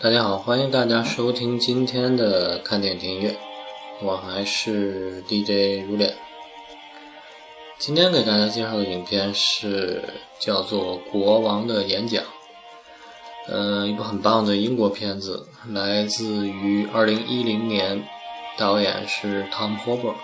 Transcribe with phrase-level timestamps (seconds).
[0.00, 3.36] 大家好，欢迎大家收听今天的看电影听音乐，
[4.00, 6.14] 我还是 DJ 如恋。
[7.78, 10.04] 今天给大家介绍的影片是
[10.38, 12.22] 叫做《国王的演讲》，
[13.48, 18.06] 嗯，一部很棒的英国片子，来自于2010年，
[18.56, 20.14] 导演是 Tom Hooper。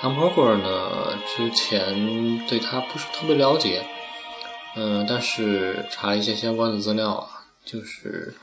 [0.00, 3.82] Tom Hooper 呢，之前对他不是特别了解，
[4.76, 7.28] 嗯，但是查一些相关的资料啊，
[7.66, 8.34] 就是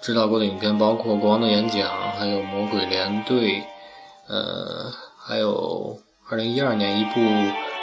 [0.00, 1.88] 知道过的影片包括《国王的演讲》，
[2.18, 3.60] 还有《魔鬼连队》，
[4.28, 5.98] 呃，还有
[6.30, 7.20] 2012年一部。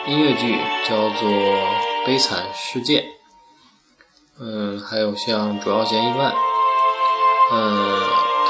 [0.07, 0.55] 音乐剧
[0.87, 1.27] 叫做
[2.05, 3.01] 《悲惨世界》，
[4.39, 6.31] 嗯，还有像《主要嫌疑犯》，
[7.51, 7.99] 嗯，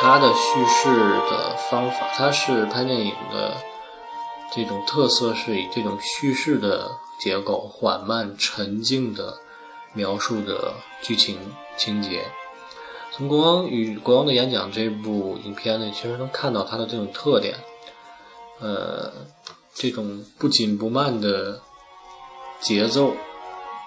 [0.02, 0.94] 他的叙事
[1.30, 3.56] 的方法，他是拍电影的
[4.52, 6.92] 这种特色，是以这种叙事的
[7.22, 9.38] 结构，缓慢沉静的
[9.94, 11.40] 描述的剧情
[11.78, 12.26] 情节。
[13.16, 17.56] 从《国王与国王的演讲》这部影片呢，其实能看到它的这种特点，
[18.60, 19.12] 呃。
[19.78, 21.60] 这种不紧不慢的
[22.62, 23.12] 节奏，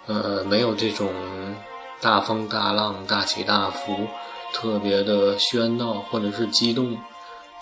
[0.06, 1.08] 呃，没有这种
[1.98, 4.06] 大风大浪、大起大伏，
[4.52, 6.98] 特别的喧闹或者是激动，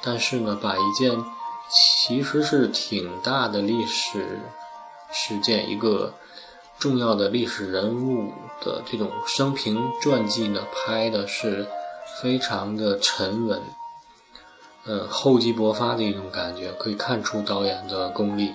[0.02, 1.16] 但是呢，把一件
[1.70, 4.40] 其实是挺大的历史
[5.12, 6.12] 事件、一个
[6.80, 11.66] 重要的历史人物的这种生平传记呢，拍的是
[12.20, 13.62] 非常的沉稳。
[14.84, 18.54] 嗯，厚积薄发的一种感觉，可以看出导演的功力。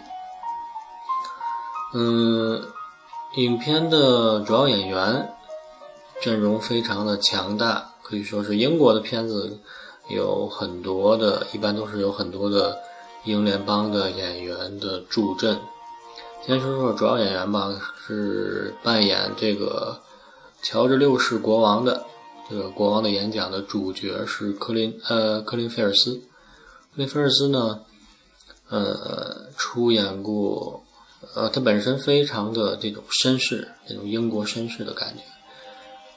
[1.93, 2.63] 嗯，
[3.35, 5.33] 影片的主要演员
[6.21, 9.59] 阵容非常的强大，可以说是英国的片子
[10.07, 12.77] 有很多的，一般都是有很多的
[13.25, 15.59] 英联邦的演员的助阵。
[16.45, 20.01] 先说说主要演员吧，是扮演这个
[20.63, 22.05] 乔治六世国王的。
[22.49, 26.15] 这个国王的演讲的主角是科林，呃，科林菲尔斯。
[26.15, 27.81] 科林菲尔斯呢，
[28.69, 30.83] 呃，出演过，
[31.35, 35.23] 呃，他本身非常的这种绅士，那种英国绅士的感觉，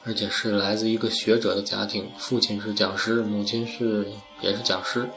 [0.03, 4.07] 而且是来自一个学者的家庭，父亲是讲师，母亲是
[4.41, 5.07] 也是讲师。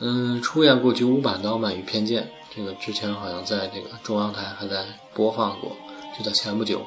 [0.00, 2.24] 嗯，出演过九五版的《傲慢与偏见》，
[2.58, 5.76] 这个之前好像在这个中央台还在播放过，
[6.18, 6.82] 就在前不久。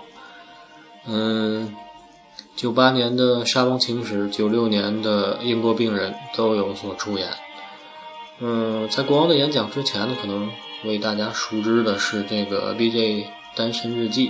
[1.07, 1.73] 嗯。
[2.55, 7.29] 九八年的《沙翁情史》，九六年的《英国病人》都有所出演。
[8.39, 10.51] 嗯，在国王的演讲之前呢，可能
[10.83, 13.27] 为大家熟知的是这个《B.J.
[13.55, 14.29] 单身日记》，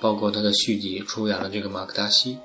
[0.00, 2.38] 包括他的续集，出演了这个马克达西。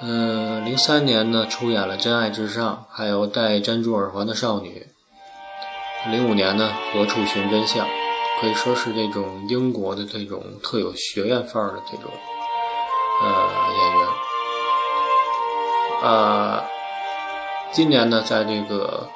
[0.00, 4.86] 嗯，零三年呢，出演了《真爱至上》，还有《戴珍珠耳环的少女》。
[6.08, 7.86] 零五年呢，《何处寻真相》，
[8.40, 12.10] 可以说是这种英国的这种特有学院范儿的这种。
[13.22, 13.28] 呃，
[13.78, 14.08] 演员，
[16.02, 16.64] 呃，
[17.70, 19.06] 今年呢，在这个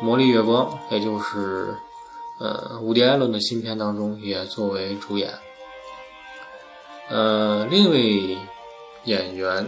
[0.04, 1.74] 《魔力月光》，也就是
[2.38, 5.32] 呃伍迪·艾伦的新片当中，也作为主演。
[7.08, 8.36] 呃，另一位
[9.04, 9.66] 演员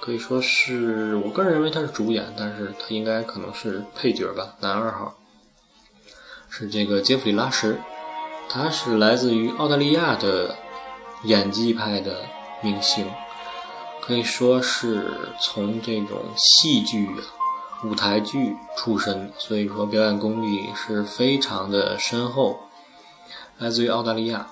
[0.00, 5.14] 可以说是我个人认为他是主演，但是他应该可能是配角吧，男二号，
[6.48, 7.78] 是这个杰弗里·拉什，
[8.48, 10.56] 他是来自于澳大利亚的
[11.24, 12.24] 演技派的。
[12.60, 13.08] 明星
[14.00, 17.08] 可以说是从这种戏剧、
[17.84, 22.58] 舞台剧出身，所以说表演功力是非常的深厚。
[23.58, 24.48] 来自于澳大利亚，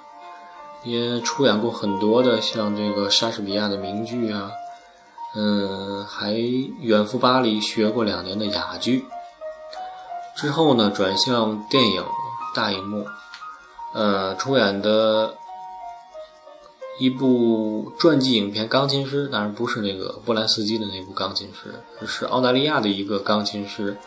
[0.84, 4.53] 也出演过很多的像这个莎士比亚的名剧啊，
[5.34, 6.34] 嗯，还
[6.81, 9.05] 远赴巴黎学过两年的哑剧。
[10.37, 12.05] 之后呢，转向电影
[12.55, 13.07] 大荧幕，
[13.95, 15.37] 呃，出演的。
[16.99, 21.75] 一部传记影片《钢琴师》，当然不是那个波兰斯基的那部《钢琴师》，
[22.07, 23.99] 是澳大利亚的一个钢琴师。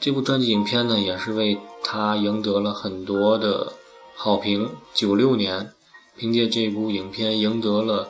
[0.00, 3.74] 这部传记影片呢，也是为他赢得了很多的
[4.16, 4.70] 好评。
[4.92, 5.72] 九六年，
[6.16, 8.08] 凭借这部影片赢得了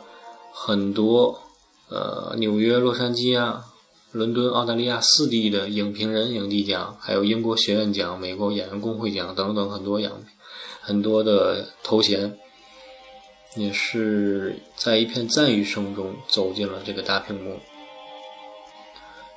[0.51, 1.43] 很多
[1.91, 3.67] 呃纽约、洛杉矶啊、
[4.13, 10.23] 伦敦、澳大利亚四地的影评人影帝奖，还有英国学院奖、美国演员工会奖等等很多奖，
[10.81, 12.39] 很多的头衔。
[13.55, 17.61] 也是在一片赞誉声中走进了这个大屏幕。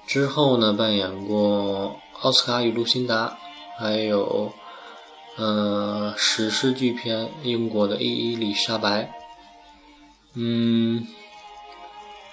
[0.08, 3.38] 之后呢，扮演过《奥斯卡与露辛达》，
[3.78, 4.54] 还有
[5.36, 9.04] 呃史诗巨片《英国的伊丽莎白》。
[10.36, 11.06] 嗯，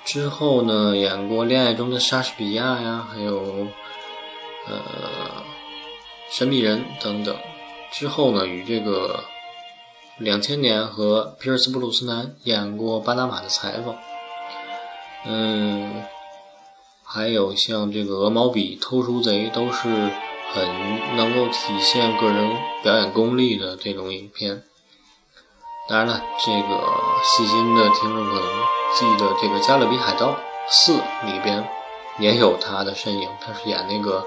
[0.05, 3.67] 之后呢，演过《恋爱中的莎士比亚》呀，还有
[4.69, 4.77] 呃
[6.31, 7.37] 《神秘人》等等。
[7.93, 9.25] 之后呢，与这个。
[10.19, 13.95] 两千年和皮尔斯布鲁斯南演过《巴拿马的裁缝》，
[15.25, 16.05] 嗯，
[17.03, 19.89] 还有像这个《鹅毛笔》《偷书贼》都是
[20.53, 24.63] 很能够体现个人表演功力的这种影片。
[25.89, 28.49] 当然了，这个细心的听众可能
[28.95, 30.35] 记得，这个《加勒比海盗
[30.69, 30.93] 四》
[31.27, 31.69] 里边
[32.19, 34.25] 也有他的身影，他是演那个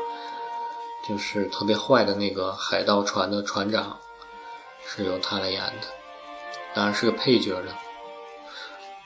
[1.08, 3.98] 就是特别坏的那个海盗船的船长，
[4.86, 5.88] 是由他来演的，
[6.74, 7.68] 当然是个配角的。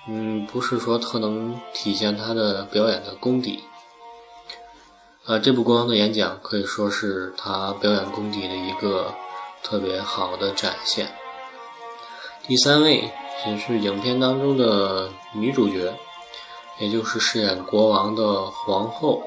[0.07, 3.63] 嗯，不是说特能体现他的表演的功底。
[5.25, 9.13] 啊，这部国王的演讲可以说是他表演功底的一个
[9.61, 11.07] 特别好的展现。
[12.49, 13.11] 第三位
[13.45, 15.93] 也是影片当中的女主角，
[16.79, 19.21] 也就是饰演国王的皇后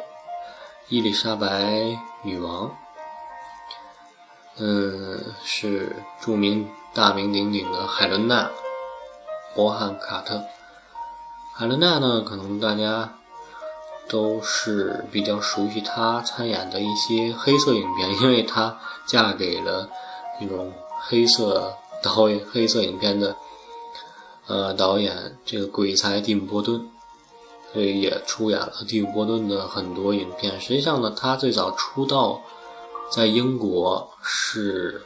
[0.89, 2.69] 伊丽莎白女王。
[4.57, 8.43] 嗯，是著名大名鼎鼎的海伦娜·
[9.55, 10.43] 伯汉卡特。
[11.55, 13.15] 海伦娜呢，可能大家
[14.09, 19.89] 都是比较熟悉她参演的一些黑色影片，因为她嫁给了
[20.41, 20.73] 那种
[21.03, 21.77] 黑色。
[22.03, 23.37] 导演黑色影片的，
[24.47, 26.89] 呃，导演这个鬼才蒂姆·波顿，
[27.73, 30.61] 所以也出演了蒂姆·波顿的很多影片。
[30.61, 32.43] 实际上呢，他最早出道
[33.11, 35.03] 在英国是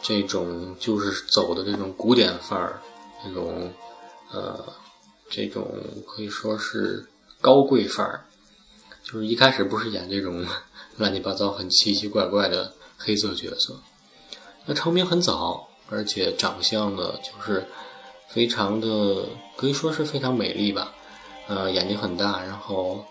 [0.00, 2.80] 这种就是走的这种古典范儿，
[3.24, 3.72] 这种
[4.32, 4.64] 呃，
[5.28, 5.66] 这种
[6.06, 7.08] 可以说是
[7.40, 8.24] 高贵范儿，
[9.02, 10.46] 就是一开始不是演这种
[10.96, 13.76] 乱七八糟、很奇奇怪怪的黑色角色，
[14.66, 15.67] 那成名很早。
[15.90, 17.66] 而且长相呢，就是
[18.26, 19.24] 非常的，
[19.56, 20.92] 可以说是非常美丽吧。
[21.46, 23.04] 呃，眼睛很大，然后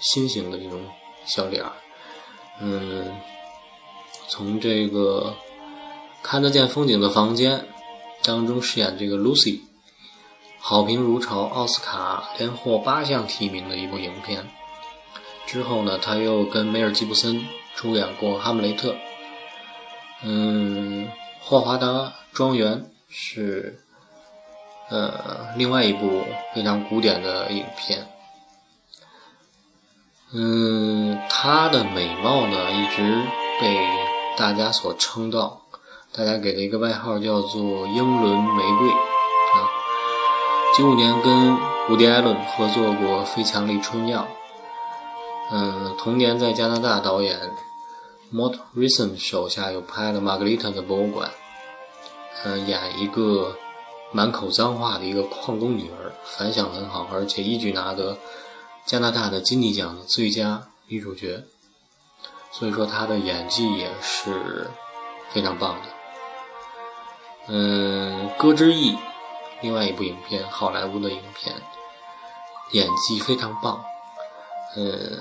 [0.00, 0.80] 心形的这种
[1.24, 1.72] 小脸儿。
[2.60, 3.14] 嗯，
[4.28, 5.34] 从这个
[6.22, 7.64] 看得见风景的房间
[8.24, 9.60] 当中饰演这个 Lucy，
[10.58, 14.44] 好评如潮，奥斯卡连获八项提名的一部影片。
[15.46, 17.46] 之后呢，他又跟梅尔吉布森
[17.76, 18.92] 出演过《哈姆雷特》。
[20.24, 21.08] 嗯。
[21.48, 23.78] 霍华德庄园是
[24.88, 28.04] 呃另外一部非常古典的影片。
[30.32, 33.22] 嗯，她的美貌呢一直
[33.60, 33.78] 被
[34.36, 35.62] 大家所称道，
[36.12, 38.90] 大家给了一个外号叫做“英伦玫瑰”
[39.54, 39.70] 啊。
[40.76, 41.54] 九五年跟
[41.90, 44.22] 伍迪·艾伦合作过《非强力春药》。
[45.52, 47.38] 嗯，同年在加拿大导演。
[48.32, 51.30] Mort Rison 手下又拍了《玛格丽特的博物馆》，
[52.44, 53.56] 嗯，演一个
[54.12, 58.16] 满口脏话的一个矿工女儿，反响很好，而且一举拿得
[58.84, 61.44] 加拿大的金尼奖的最佳女主角。
[62.50, 64.66] 所以说她的演技也是
[65.30, 65.88] 非常棒的。
[67.48, 68.92] 嗯，《歌之翼》
[69.60, 71.54] 另外一部影片，好莱坞的影片，
[72.72, 73.84] 演技非常棒。
[74.78, 75.18] 嗯，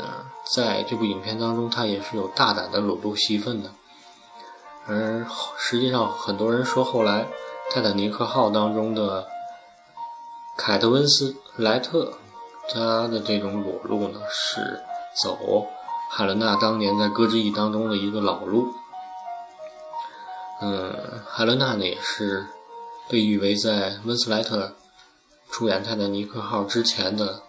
[0.53, 3.71] 在这部影片当中，他也是有大胆的裸露戏份的。
[4.85, 5.25] 而
[5.57, 7.21] 实际上，很多人说后来
[7.71, 9.25] 《泰坦尼克号》当中的
[10.57, 12.17] 凯特温斯莱特，
[12.67, 14.81] 他的这种裸露呢，是
[15.23, 15.65] 走
[16.11, 18.73] 海伦娜当年在《歌之翼》当中的一个老路。
[20.61, 20.93] 嗯，
[21.29, 22.45] 海伦娜呢，也是
[23.07, 24.75] 被誉为在温斯莱特
[25.49, 27.41] 出演《泰坦尼克号》之前的。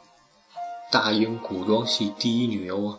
[0.90, 2.98] 大英古装戏第一女优啊，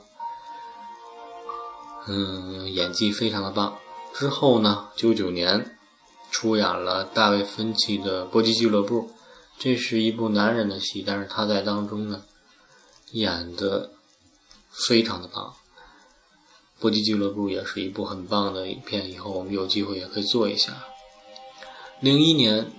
[2.08, 3.78] 嗯，演技非常的棒。
[4.14, 5.78] 之后呢，九九年
[6.30, 9.04] 出演了大卫芬奇的《搏击俱乐部》，
[9.58, 12.24] 这是一部男人的戏，但是他在当中呢
[13.12, 13.92] 演的
[14.70, 15.46] 非常的棒。
[16.82, 20.74] 《搏击俱乐部》也是一部很棒的影片，以后我们有机会也可以做一下。
[22.02, 22.70] 零一年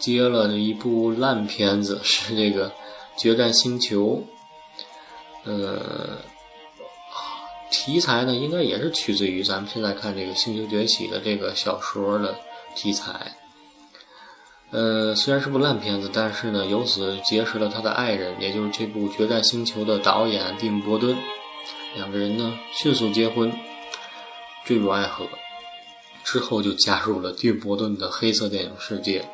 [0.00, 2.70] 接了一部烂片子，是这个
[3.16, 4.24] 《决战星球》。
[5.44, 6.18] 呃，
[7.70, 12.34] 题材呢，应该也是取自于咱们现在看这个《星球崛起》的这个小说的
[12.74, 13.32] 题材。
[14.70, 21.16] 呃，虽然是部烂片子，但是呢，由此结识了他的爱人，也就是这部《决战星球》的导演蒂姆·伯顿。
[21.96, 23.52] 两个人呢，迅速结婚，
[24.64, 25.26] 坠入爱河，
[26.22, 29.24] 之后就加入了蒂姆·伯顿的黑色电影世界。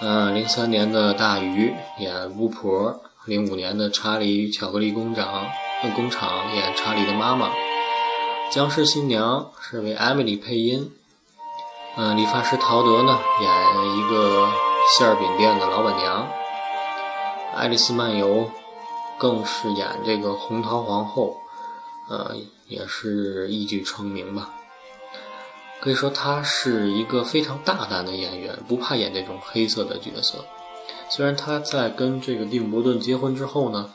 [0.00, 3.02] 嗯，零三年的大鱼演巫婆。
[3.28, 5.46] 零五年的《查理与巧克力工厂》
[5.94, 7.48] 工厂演查理的妈妈，
[8.50, 10.90] 《僵尸新娘》是为艾米丽配音。
[11.98, 14.48] 嗯，理发师陶德呢演一个
[14.96, 16.26] 馅饼店的老板娘。
[17.54, 18.44] 《爱丽丝漫游》
[19.18, 21.36] 更是演这个红桃皇后，
[22.08, 22.34] 呃，
[22.66, 24.48] 也是一举成名吧。
[25.82, 30.42] 可以说他是一个非常大胆的演员，不怕演这种黑色的角色。
[31.10, 33.90] 虽然他在跟这个蒂姆·伯顿结婚之后呢，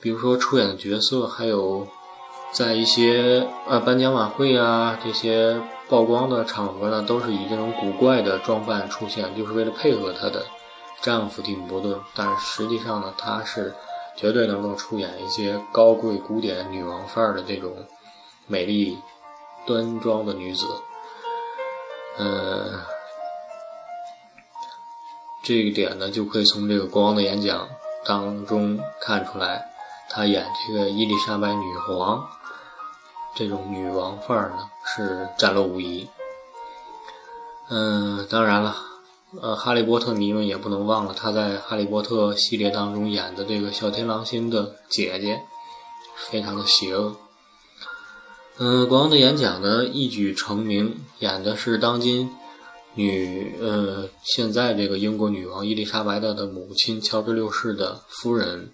[0.00, 1.86] 比如说出演的角色，还有
[2.52, 10.44] 在一些呃颁奖晚会啊这些曝光的场合呢，都是以这种古怪的装扮出现，就是为了配合她的
[11.02, 12.00] 丈夫蒂姆·伯顿。
[12.14, 13.74] 但是实际上呢，她是
[14.16, 17.72] 绝对能够出演一些高贵古典女王范儿的这种
[18.46, 18.98] 美丽
[19.66, 20.66] 端庄的女子。
[22.18, 22.80] 嗯。
[25.42, 27.68] 这一点呢，就可以从这个国王的演讲
[28.04, 29.72] 当中看出来，
[30.08, 32.24] 他演这个伊丽莎白女皇
[33.34, 36.08] 这种女王范儿呢，是展露无遗。
[37.70, 38.76] 嗯，当然了，
[39.40, 45.42] 呃，哈利波特迷们也不能忘了他在哈利波特系列当中演的这个小天狼星的姐姐，
[46.16, 47.16] 非常的邪恶。
[48.58, 52.30] 嗯，国王的演讲呢，一举成名，演的是当今。
[52.94, 58.70] 女呃，现在这个英国女王伊丽莎白的的母亲乔治六世的夫人，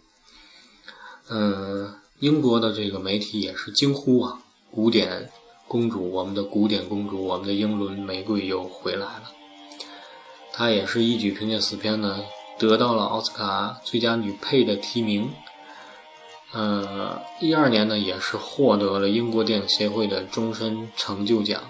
[1.29, 4.41] 嗯，英国的这个媒体也是惊呼啊，
[4.73, 5.31] 古典
[5.69, 9.31] 公主，我们的古典公主，我们的英伦玫瑰又回来了。
[10.53, 12.25] 她也是一举凭借此片呢，
[12.59, 15.31] 得到了奥斯卡最佳女配的提名。
[16.51, 21.63] 呃，一二年呢，也是获得了英国电影协会的终身成就奖。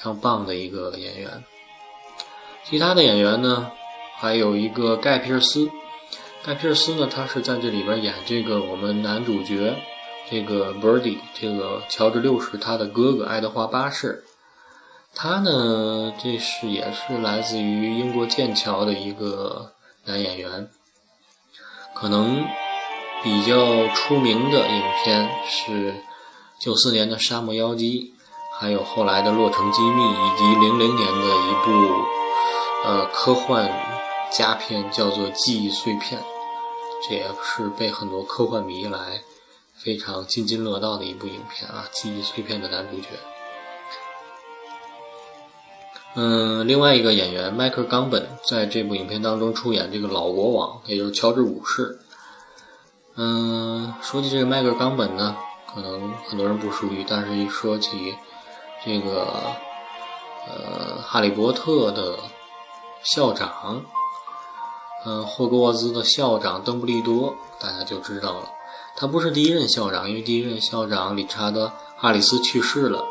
[0.00, 1.44] 非常棒的一个演员。
[2.64, 3.70] 其他的演员呢，
[4.16, 5.68] 还有一个盖皮尔斯。
[6.42, 9.76] 盖皮尔斯呢，他是在这里边演这个我们男主角，
[10.30, 14.24] 这个 Birdy，这个乔治六世他的哥哥爱德华八世。
[15.14, 19.72] 他呢，这是也是来自于英国剑桥的一个
[20.06, 20.70] 男演员。
[21.92, 22.46] 可能
[23.22, 25.94] 比较出名的影片是
[26.58, 28.14] 九四年的《沙漠妖姬》。
[28.60, 32.04] 还有后来的《洛城机密》，以及零零年的一部
[32.84, 33.66] 呃科幻
[34.30, 36.20] 佳片，叫做《记忆碎片》，
[37.08, 39.22] 这也是被很多科幻迷来
[39.74, 43.08] 非常津津乐道的一部影片啊，《记忆碎片》的男主角。
[46.14, 51.98] 嗯，另外一个演员迈克尔·冈本在这部影片当中出演这个老国王，也就是乔治五世。
[53.16, 55.34] 嗯，说起这个迈克尔·冈本呢，
[55.72, 58.14] 可能很多人不熟悉，但是一说起。
[58.84, 59.26] 这个
[60.48, 62.18] 呃，《哈利波特》的
[63.02, 63.82] 校长，
[65.04, 68.50] 嗯，霍格沃兹的校长邓布利多，大家就知道了。
[68.96, 71.66] 他不是第一任校长，因为第一任校长理查德·
[71.98, 73.04] 哈里斯去世了。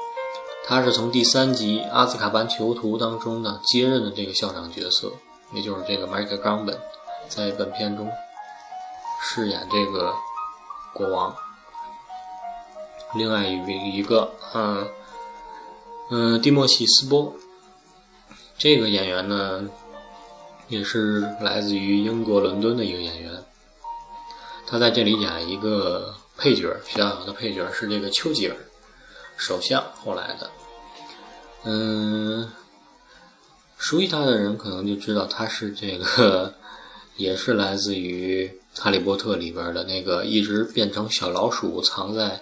[0.67, 5.11] 他是从第三集《阿兹卡班囚徒》当中呢接任的这个校长角色，
[5.51, 6.79] 也就是这个迈克·冈本，
[7.27, 8.09] 在本片中
[9.21, 10.13] 饰演这个
[10.93, 11.35] 国王。
[13.13, 14.87] 另外一一个，嗯。
[16.11, 17.35] 嗯，蒂莫西斯波
[18.57, 19.69] 这个演员呢，
[20.67, 23.31] 也是来自于英国伦敦的一个演员。
[24.65, 28.55] 他在这里演一个配角，小小的配角是这个丘吉尔
[29.37, 30.49] 首相后来的。
[31.65, 32.51] 嗯，
[33.77, 36.55] 熟悉他的人可能就知道他是这个，
[37.17, 38.47] 也是来自于
[38.81, 42.41] 《哈利波特》里边的那个一直变成小老鼠藏在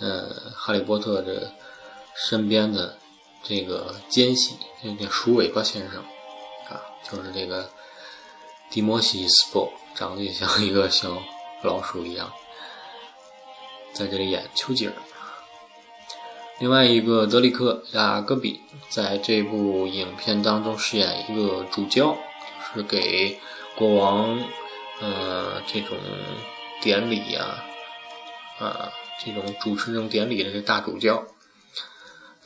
[0.00, 1.52] 呃哈利波特的。
[2.26, 2.98] 身边的
[3.44, 6.02] 这个奸细，这个鼠尾巴先生
[6.68, 7.70] 啊，就是这个
[8.68, 11.22] 蒂莫西斯波，长得也像一个小
[11.62, 12.32] 老鼠一样，
[13.92, 14.92] 在这里演丘吉尔。
[16.58, 22.16] 另外一个德里克雅戈比在这部影片当中饰演一个主教，
[22.74, 23.38] 是给
[23.76, 24.42] 国王
[25.00, 25.96] 呃这种
[26.82, 27.62] 典礼呀
[28.58, 28.90] 啊
[29.24, 31.24] 这种主持这种典礼的这大主教。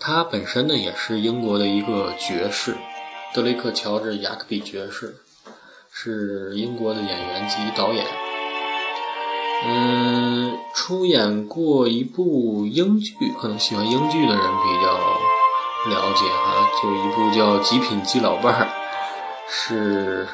[0.05, 2.77] 他本身呢也是英国的一个爵士，
[3.33, 5.15] 德雷克·乔治·雅克比爵士，
[5.93, 8.05] 是英国的演员及导演。
[9.65, 14.93] 嗯，出演过一部英剧，可能喜欢英剧的人比较
[15.89, 18.65] 了解哈，就一部叫《极品基老伴儿》，
[19.49, 20.27] 是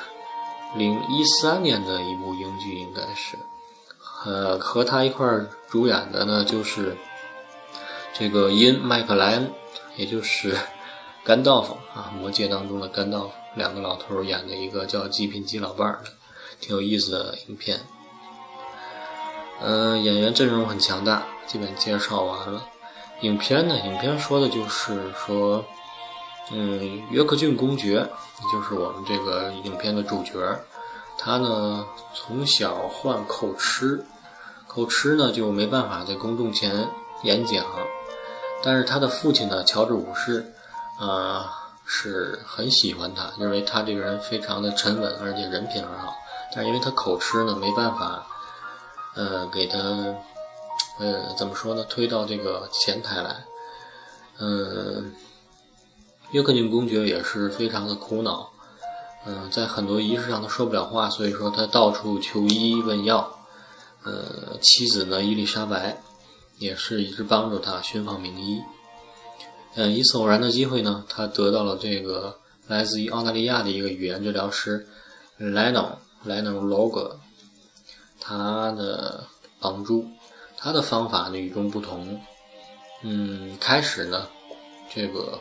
[0.76, 3.36] 零一三年的一部英剧，应该是。
[4.24, 6.96] 呃，和他一块儿主演的呢就是。
[8.18, 9.52] 这个因麦克莱恩，
[9.96, 10.56] 也就是
[11.22, 16.10] 甘道夫啊，魔戒当中的甘道夫，两个老头演的一个叫《极品基老伴儿》的，
[16.58, 17.78] 挺有意思的影片。
[19.60, 22.64] 嗯，演员阵容很强大，基本介绍完了。
[23.20, 25.64] 影片呢，影片说的就是说，
[26.50, 30.34] 嗯，约克郡公爵，也就是我们这个影片的主角，
[31.16, 34.04] 他呢从小患口吃，
[34.66, 36.88] 口吃呢就没办法在公众前
[37.22, 37.64] 演讲。
[38.62, 40.52] 但是他的父亲呢，乔治五世，
[41.00, 41.44] 呃，
[41.86, 46.14] 是很喜欢他，认为他这个人非常的沉稳，而且人品很好。
[46.52, 48.26] 但是因为他口吃呢，没办法，
[49.14, 49.78] 呃，给他，
[50.98, 51.84] 呃，怎么说呢？
[51.84, 53.44] 推到这个前台来。
[54.38, 55.12] 嗯，
[56.30, 58.50] 约克郡公爵也是非常的苦恼。
[59.26, 63.38] 嗯，在很多仪式上他说不了话，所以说他到处求医问药。
[64.04, 66.00] 呃，妻子呢，伊丽莎白
[66.58, 68.62] 也是一直帮助他寻访名医。
[69.74, 74.86] 嗯，一次偶然的机会呢，他得到了这个来自于澳大利亚的一个语言治疗师
[75.36, 77.18] 莱诺莱诺罗格
[78.20, 79.24] 他的
[79.60, 80.06] 帮助。
[80.60, 82.20] 他的方法呢与众不同。
[83.02, 84.26] 嗯，开始呢，
[84.92, 85.38] 这个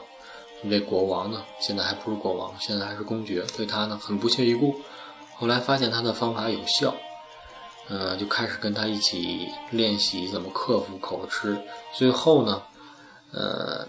[0.70, 4.76] 这国王呢，现在还不是国王，现在还是公爵，对他呢很不屑一顾。
[5.36, 6.96] 后来发现他的方法有效。
[7.89, 11.58] 呃，就开始跟他一起练习怎么克服口吃。
[11.94, 12.62] 最后呢，
[13.32, 13.88] 呃，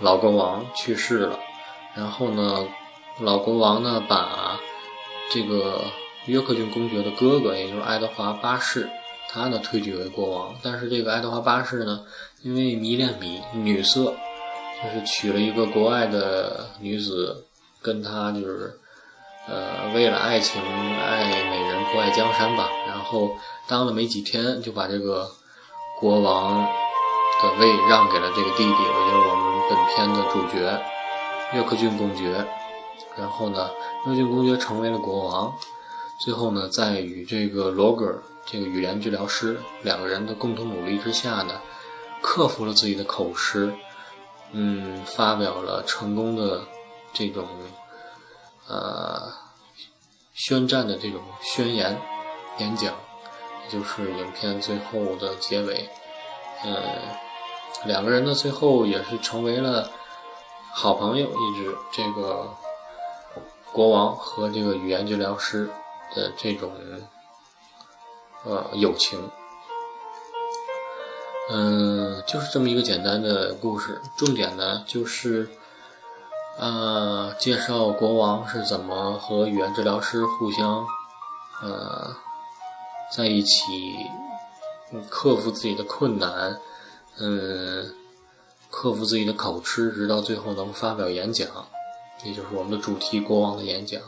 [0.00, 1.38] 老国王去世了，
[1.94, 2.68] 然后呢，
[3.20, 4.60] 老国王呢把
[5.30, 5.82] 这个
[6.26, 8.88] 约克郡公爵的哥哥，也就是爱德华八世，
[9.30, 10.54] 他呢推举为国王。
[10.62, 12.04] 但是这个爱德华八世呢，
[12.42, 14.14] 因为迷恋米女色，
[14.82, 17.46] 就是娶了一个国外的女子，
[17.80, 18.78] 跟他就是。
[19.50, 23.30] 呃，为了爱情爱美人不爱江山吧，然后
[23.66, 25.30] 当了没几天就把这个
[25.98, 26.62] 国王
[27.42, 30.78] 的位让给了这个弟弟，也就是我们本片的主角
[31.54, 32.46] 约克郡公爵。
[33.16, 33.70] 然后呢，
[34.04, 35.52] 约克郡公爵成为了国王。
[36.20, 41.54] 最后呢，在与这个罗格这个语言治疗师两个人的共同努力之下呢，
[42.20, 43.72] 克服了自己的口吃，
[44.52, 46.60] 嗯，发表了成功的
[47.14, 47.46] 这种。
[48.68, 49.32] 呃，
[50.34, 51.98] 宣战的这种宣言
[52.58, 52.94] 演讲，
[53.64, 55.88] 也就是影片最后的结尾。
[56.62, 56.82] 呃，
[57.86, 59.90] 两个人呢，最后也是成为了
[60.74, 62.54] 好朋友，一直这个
[63.72, 65.70] 国王和这个语言治疗师
[66.14, 66.70] 的这种
[68.44, 69.30] 呃友情。
[71.50, 75.48] 嗯，就是这么一个简单的故事，重点呢就是。
[76.60, 80.84] 呃，介绍国王是怎么和语言治疗师互相，
[81.62, 82.16] 呃，
[83.16, 83.96] 在一起
[85.08, 86.60] 克服自己的困难，
[87.20, 87.94] 嗯，
[88.70, 91.46] 克服自己的口吃，直到最后能发表演讲，
[92.24, 94.02] 也就是我们的主题——国王的演讲。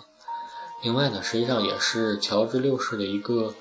[0.82, 3.54] 另外呢，实际上也是乔治六世的一个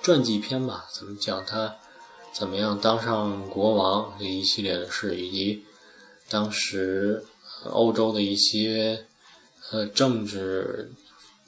[0.00, 0.84] 传记片吧？
[0.92, 1.74] 怎么讲他
[2.32, 5.64] 怎么样当上国王这一系列的事，以及
[6.30, 7.26] 当时。
[7.70, 9.06] 欧洲的一些
[9.70, 10.90] 呃政治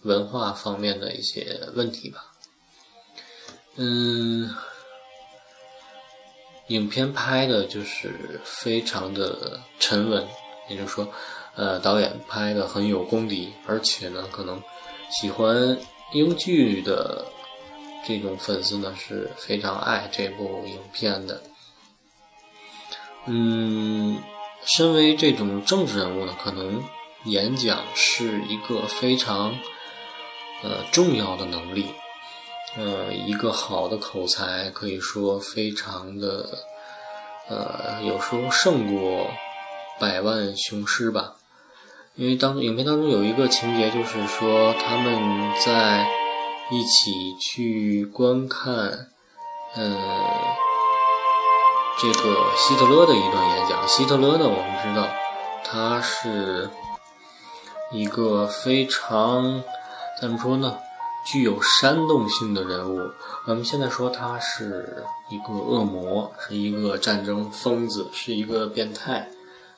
[0.03, 2.27] 文化方面的一些问题吧，
[3.77, 4.55] 嗯，
[6.69, 10.27] 影片拍的就是非常的沉稳，
[10.69, 11.09] 也就是说，
[11.55, 14.63] 呃，导演拍的很有功底，而且呢，可能
[15.11, 15.79] 喜欢
[16.13, 17.27] 英剧的
[18.07, 21.43] 这种粉丝呢是非常爱这部影片的，
[23.27, 24.23] 嗯。
[24.67, 26.83] 身为这种政治人物呢，可能
[27.25, 29.59] 演讲是一个非常
[30.63, 31.87] 呃重要的能力，
[32.77, 36.65] 呃，一个好的口才可以说非常的
[37.49, 39.31] 呃，有时候胜过
[40.01, 41.35] 百万雄师吧。
[42.15, 46.07] 因为当影片当中有一个情节，就是说他们在
[46.71, 49.09] 一起去观看，
[49.75, 50.64] 呃。
[51.97, 53.87] 这个希特勒的一段演讲。
[53.87, 55.09] 希特勒呢，我们知道，
[55.65, 56.69] 他是
[57.93, 59.63] 一个非常
[60.21, 60.79] 怎么说呢，
[61.25, 63.13] 具有煽动性的人物。
[63.47, 69.31] 我们现在说他是一个恶魔，是一个战争疯子，是一个变态，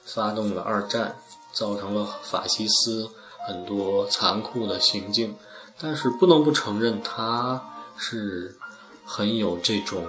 [0.04, 1.16] 发动了二战，
[1.52, 3.10] 造成了法西斯
[3.46, 5.36] 很多残酷的行径。
[5.78, 7.62] 但是不能不承认，他
[7.98, 8.56] 是
[9.04, 10.06] 很有这种。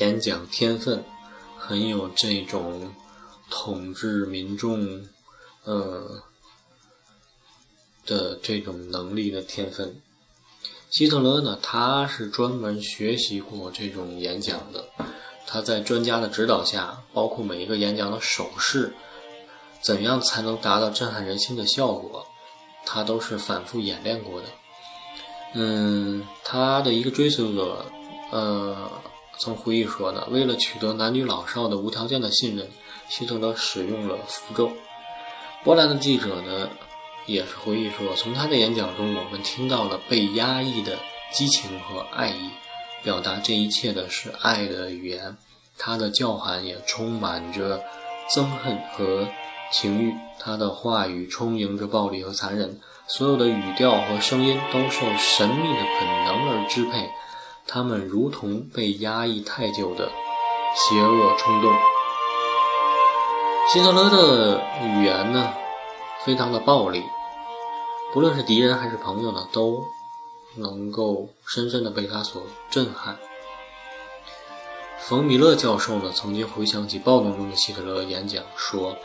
[0.00, 1.04] 演讲天分
[1.56, 2.92] 很有这种
[3.48, 5.06] 统治民众，
[5.62, 6.20] 呃
[8.04, 10.02] 的这种能力的天分。
[10.90, 14.88] 希特勒呢，他是专门学习过这种演讲的，
[15.46, 18.92] 他在专家的指导下，包括每一个演讲的手势，
[19.80, 22.26] 怎样才能达到震撼人心的效果，
[22.84, 24.48] 他都是反复演练过的。
[25.54, 27.86] 嗯，他的一个追随者，
[28.32, 28.90] 呃。
[29.38, 32.68] 曾回忆说呢，为了取得男女老少的无条件的信任，
[33.08, 34.72] 希特勒使用了符咒。
[35.62, 36.68] 波兰的记者呢，
[37.26, 40.98] 也是回忆说，从他的演讲中，我们听到了被压抑的
[41.32, 42.50] 激情和爱意，
[43.02, 45.36] 表达这一切的是爱的语言。
[45.76, 47.82] 他的叫喊也充满着
[48.32, 49.26] 憎恨和
[49.72, 57.10] 情欲，他的话语充盈着暴力和残忍，所有的语调和声音都受神秘的本能而支配，
[57.66, 60.10] 他们如同被压抑太久的
[60.74, 61.72] 邪恶冲动。
[63.72, 65.52] 希特勒的语言呢，
[66.24, 67.02] 非常的暴力，
[68.12, 69.82] 不论是敌人还是朋友呢，都
[70.56, 73.16] 能够深深的被他所震撼。
[74.98, 78.96] 冯米勒教授呢，曾经回想起暴动中的希特勒演讲，说：“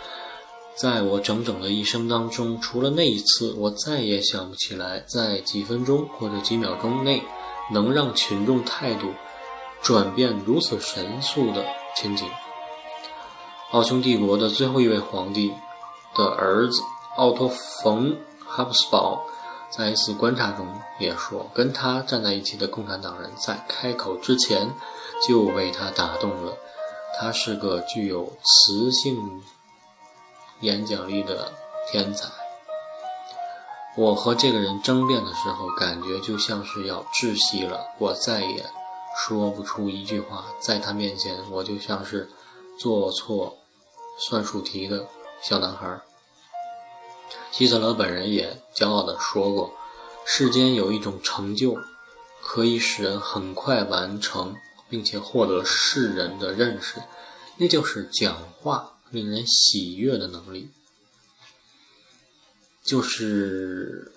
[0.76, 7.24] 在我整整的一生当中，除了那一次，我再也想不起来，在几分钟或者几秒钟内，
[7.71, 9.13] 能让群众态度
[9.82, 12.27] 转变如此神速的情景。”
[13.71, 15.53] 奥匈帝国的最后一位皇帝
[16.15, 16.82] 的儿子
[17.17, 17.47] 奥托·
[17.84, 18.12] 冯·
[18.43, 19.21] 哈布斯堡
[19.69, 24.73] 在一次观察中也说：“跟他站在一起的共产党人在开口之前
[25.27, 26.58] 就被他打动了。
[27.19, 29.41] 他是个具有磁性
[30.62, 31.51] 演讲力的
[31.91, 32.38] 天才。
[33.95, 37.82] 我和这个人争辩的时候，感觉就像是要窒息了。
[37.97, 38.65] 我再也
[39.17, 42.30] 说不出一句话，在他面前，我就像是
[42.78, 43.56] 做错。”
[44.21, 45.08] 算术题的
[45.41, 46.02] 小男孩，
[47.54, 49.73] 希特勒本人也骄傲地说过
[50.28, 51.78] ：“世间有一种成就，
[52.41, 54.54] 可以使人很快完成，
[54.89, 57.02] 并且获得世人的认识，
[57.56, 60.69] 那就是讲话令人喜悦的能力。
[62.89, 64.12] 就是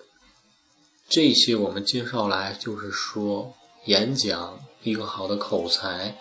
[1.07, 3.53] 这些，我们介绍来，就是说，
[3.85, 6.15] 演讲一个好的口才，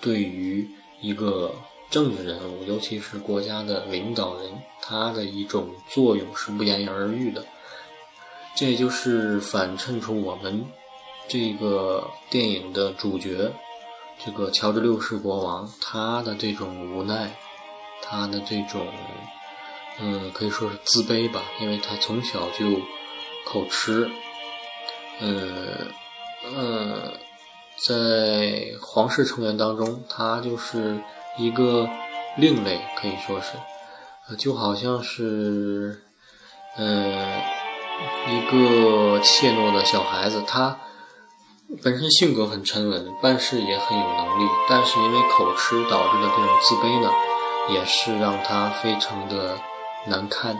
[0.00, 0.66] 对于
[1.00, 1.54] 一个。”
[1.92, 4.50] 政治人物，尤其是国家的领导人，
[4.80, 7.44] 他的一种作用是不言而喻的。
[8.56, 10.64] 这也就是反衬出我们
[11.28, 13.52] 这个电影的主角，
[14.24, 17.36] 这个乔治六世国王，他的这种无奈，
[18.00, 18.86] 他的这种，
[20.00, 22.80] 嗯，可以说是自卑吧，因为他从小就
[23.44, 24.10] 口吃，
[25.20, 25.88] 嗯
[26.54, 27.12] 嗯，
[27.86, 31.00] 在皇室成员当中，他就是。
[31.38, 31.88] 一个
[32.36, 36.02] 另类，可以说是，就好像是，
[36.76, 37.40] 嗯，
[38.28, 40.78] 一个怯懦的小孩子，他
[41.82, 47.10] 本身性格很沉稳，办事也很有能力，但是因为口吃导致的这种自卑呢，
[47.70, 49.56] 也是让他非常的
[50.06, 50.56] 难堪，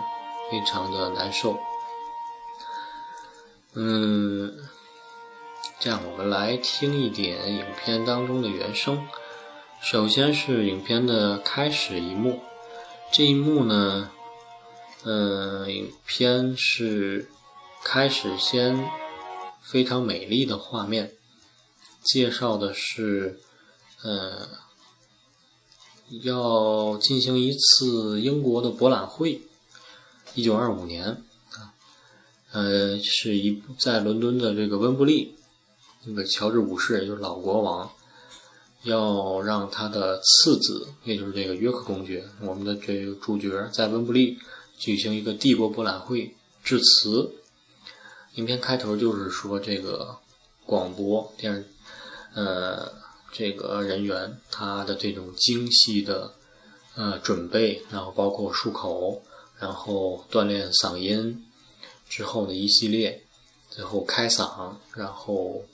[0.50, 1.58] 非常的难受。
[3.74, 4.52] 嗯，
[5.78, 9.08] 这样我们来听一点影片当中的原声。
[9.80, 12.40] 首先是影片的开始一幕，
[13.10, 14.10] 这一幕呢，
[15.04, 17.28] 嗯，影片是
[17.82, 18.88] 开始先
[19.60, 21.12] 非常美丽的画面，
[22.04, 23.40] 介绍的是，
[24.04, 24.48] 呃，
[26.20, 29.40] 要进行一次英国的博览会，
[30.34, 31.72] 一九二五年啊，
[32.52, 35.34] 呃，是一在伦敦的这个温布利，
[36.04, 37.90] 那个乔治五世也就是老国王。
[38.84, 44.36] 要让他的次子，也就是这个约克公爵，我们的这个主角，在温布利
[44.76, 47.32] 举行一个帝国博览会致辞。
[48.34, 50.16] 影片开头就是说，这个
[50.66, 51.64] 广播电视，
[52.34, 52.92] 呃，
[53.32, 56.32] 这个人员他的这种精细的
[56.94, 59.20] 呃准备，然后包括漱口，
[59.58, 61.44] 然后锻炼嗓音
[62.08, 63.24] 之后的一系列，
[63.68, 65.64] 最后开嗓，然后。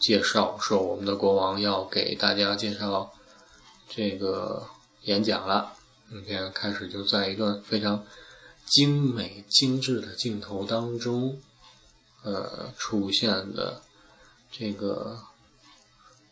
[0.00, 3.10] 介绍说，我们的国王要给大家介绍
[3.88, 4.66] 这个
[5.04, 5.72] 演讲了。
[6.10, 8.04] 影片开始就在一段非常
[8.66, 11.40] 精美精致的镜头当中，
[12.22, 13.80] 呃，出现的
[14.52, 15.18] 这个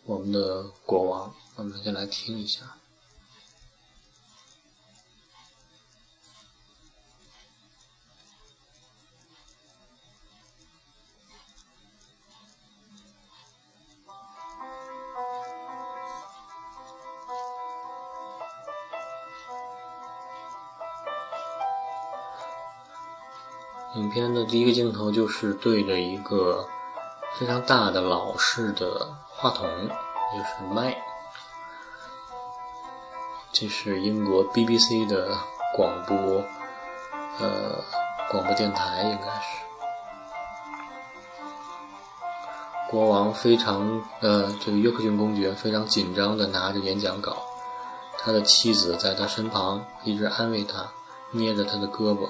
[0.05, 1.35] 我们的国王。
[1.57, 2.77] 我们先来听一下。
[23.95, 26.67] 影片的第一个镜头就是对着一个
[27.39, 30.97] 非常大的老式的话筒，就是麦。
[33.53, 35.29] 这是英国 BBC 的
[35.77, 36.17] 广播，
[37.41, 37.83] 呃，
[38.31, 39.63] 广播电台应该是。
[42.91, 47.37] 国王非常，呃，这个约克郡公爵非常紧张的拿着演讲稿，
[48.19, 50.87] 他的妻子在他身旁一直安慰他，
[51.31, 52.29] 捏着他的胳膊。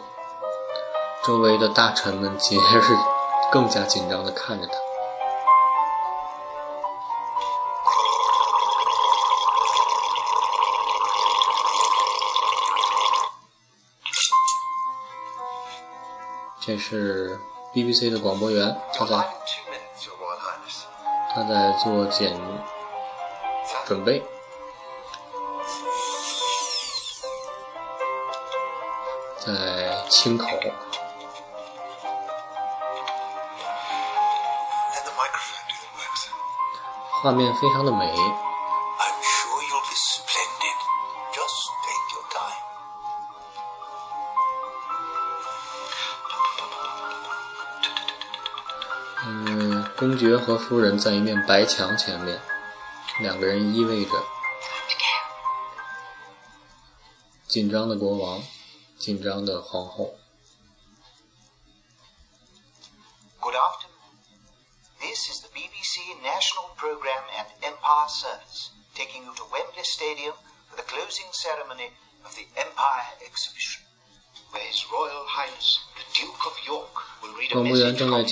[1.24, 2.80] 周围的大臣们 紧是
[3.50, 4.74] 更加紧张的看着他。
[16.72, 17.38] 这是
[17.74, 19.14] BBC 的广播员，他在
[21.34, 22.34] 他在做检
[23.84, 24.22] 准备，
[29.38, 30.46] 在清口。
[37.22, 38.10] 画面非常的美。
[50.02, 52.36] 公爵和夫人在一面白墙前面，
[53.20, 54.10] 两个人依偎着。
[57.46, 58.42] 紧张的国王，
[58.98, 60.12] 紧张的皇后。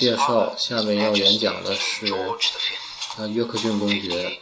[0.00, 2.06] 介绍，下面要演讲的是，
[3.18, 4.40] 啊，约克郡公爵。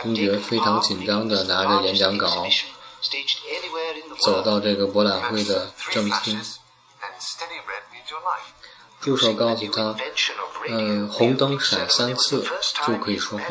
[0.00, 2.46] 公爵非常紧张地拿着演讲稿，
[4.20, 6.40] 走到这个博览会的正厅。
[9.00, 9.94] 助手告诉他，
[10.68, 12.42] 嗯，红灯闪三次
[12.86, 13.44] 就可以说话。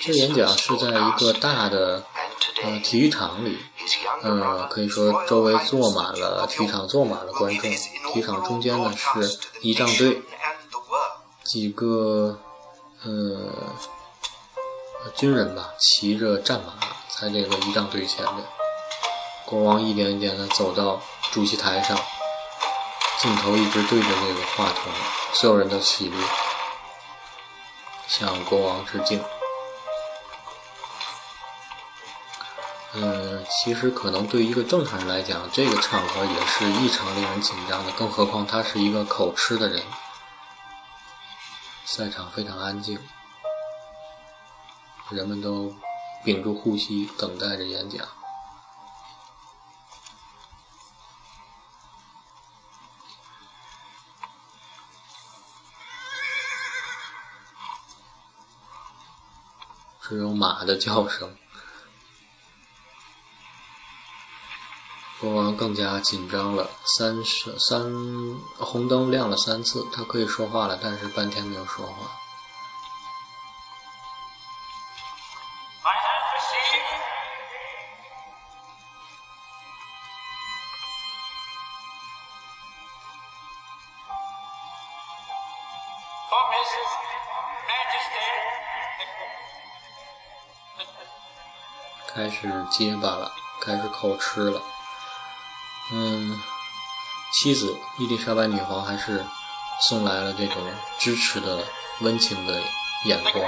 [0.00, 2.04] 这演讲是在一个大的
[2.62, 3.58] 呃体育场里，
[4.22, 7.70] 呃，可以说周围坐满了体育场坐满了观众。
[7.70, 10.22] 体育场中间呢是仪仗队，
[11.44, 12.38] 几个
[13.04, 13.52] 呃。
[15.16, 16.74] 军人吧，骑着战马，
[17.08, 18.44] 在这个仪仗队前面。
[19.44, 21.98] 国王一点一点的走到主席台上，
[23.22, 24.92] 镜头一直对着这个话筒，
[25.34, 26.16] 所有人都起立，
[28.08, 29.22] 向国王致敬。
[32.94, 39.80] 嗯，其实可能对一个正常人来讲，这个场合也是异常令人紧张的，更何况他是一个口吃的人。
[41.84, 42.98] 赛场非常安静。
[45.10, 45.72] 人们都
[46.24, 48.04] 屏住呼吸，等待着演讲。
[60.12, 61.34] 只有马的叫声。
[65.18, 66.68] 国王更加紧张了。
[66.84, 67.80] 三十三
[68.58, 71.94] 红灯亮了三次，他可以说话了，但是半天没有说话。
[86.28, 86.90] For Mrs.
[87.68, 88.51] Majesty.
[92.14, 94.60] 开始结巴了，开始口吃了。
[95.92, 96.38] 嗯，
[97.32, 99.24] 妻子伊丽莎白女皇还是
[99.88, 100.56] 送来了这种
[100.98, 101.64] 支持的
[102.00, 102.60] 温情的
[103.06, 103.42] 眼光。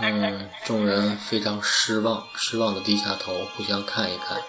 [0.00, 4.40] 嗯，众人非常失望，失望的低下头，互相看一看。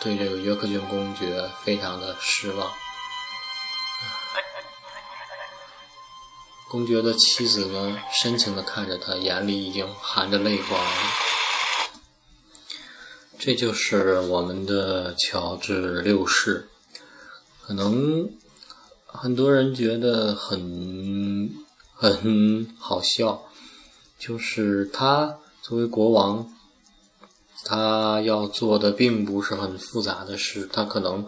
[0.00, 2.72] 对这个约克郡公爵非常的失望。
[6.70, 10.80] 公爵的妻子呢，深情的看着他，眼里已经含着泪光。
[13.38, 16.68] 这就是我们的乔治六世。
[17.62, 18.30] 可能
[19.06, 21.50] 很多人觉得很
[21.94, 23.42] 很好笑，
[24.18, 26.52] 就是他作为国王。
[27.64, 31.26] 他要做的并不是很复杂的事，他可能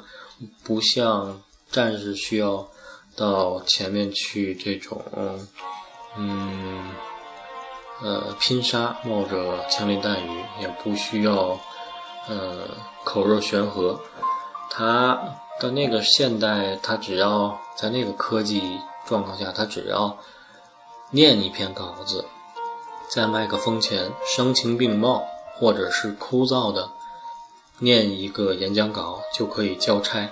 [0.65, 2.69] 不像战士需要
[3.15, 5.03] 到前面去这种，
[6.17, 6.91] 嗯，
[8.03, 11.61] 呃，拼杀，冒着枪林弹雨，也不需要，
[12.29, 12.69] 呃，
[13.05, 14.01] 口若悬河。
[14.71, 15.21] 他
[15.61, 20.17] 的那个现代，他只要在那个科技状况下，他只要
[21.11, 22.25] 念一篇稿子，
[23.11, 25.23] 在麦克风前声情并茂。
[25.63, 26.91] 或者是枯燥的
[27.79, 30.29] 念一个演讲稿就可以交差，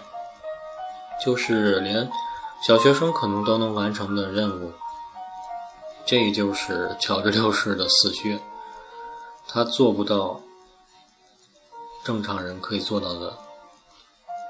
[1.24, 2.10] 就是连
[2.66, 4.72] 小学生可能都能完成的任务。
[6.04, 8.40] 这就是乔治六世的死穴，
[9.46, 10.40] 他做不到
[12.02, 13.38] 正常人可以做到的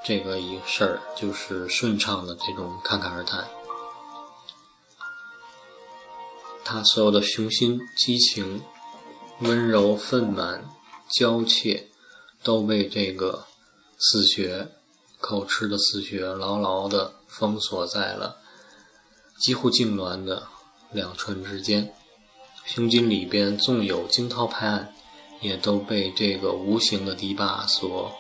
[0.02, 3.46] 这个一事儿，就是顺畅的这种侃侃而谈。
[6.64, 8.62] 他所有的雄心激情。
[9.40, 10.64] 温柔、愤满、
[11.08, 11.88] 娇怯，
[12.42, 13.46] 都被这个
[13.98, 14.68] 死穴
[15.18, 18.36] 口吃的死穴牢牢的封锁在了
[19.40, 20.46] 几乎痉挛的
[20.92, 21.94] 两唇之间，
[22.66, 24.92] 胸襟里边纵有惊涛拍岸，
[25.40, 28.12] 也都被这个无形的堤坝所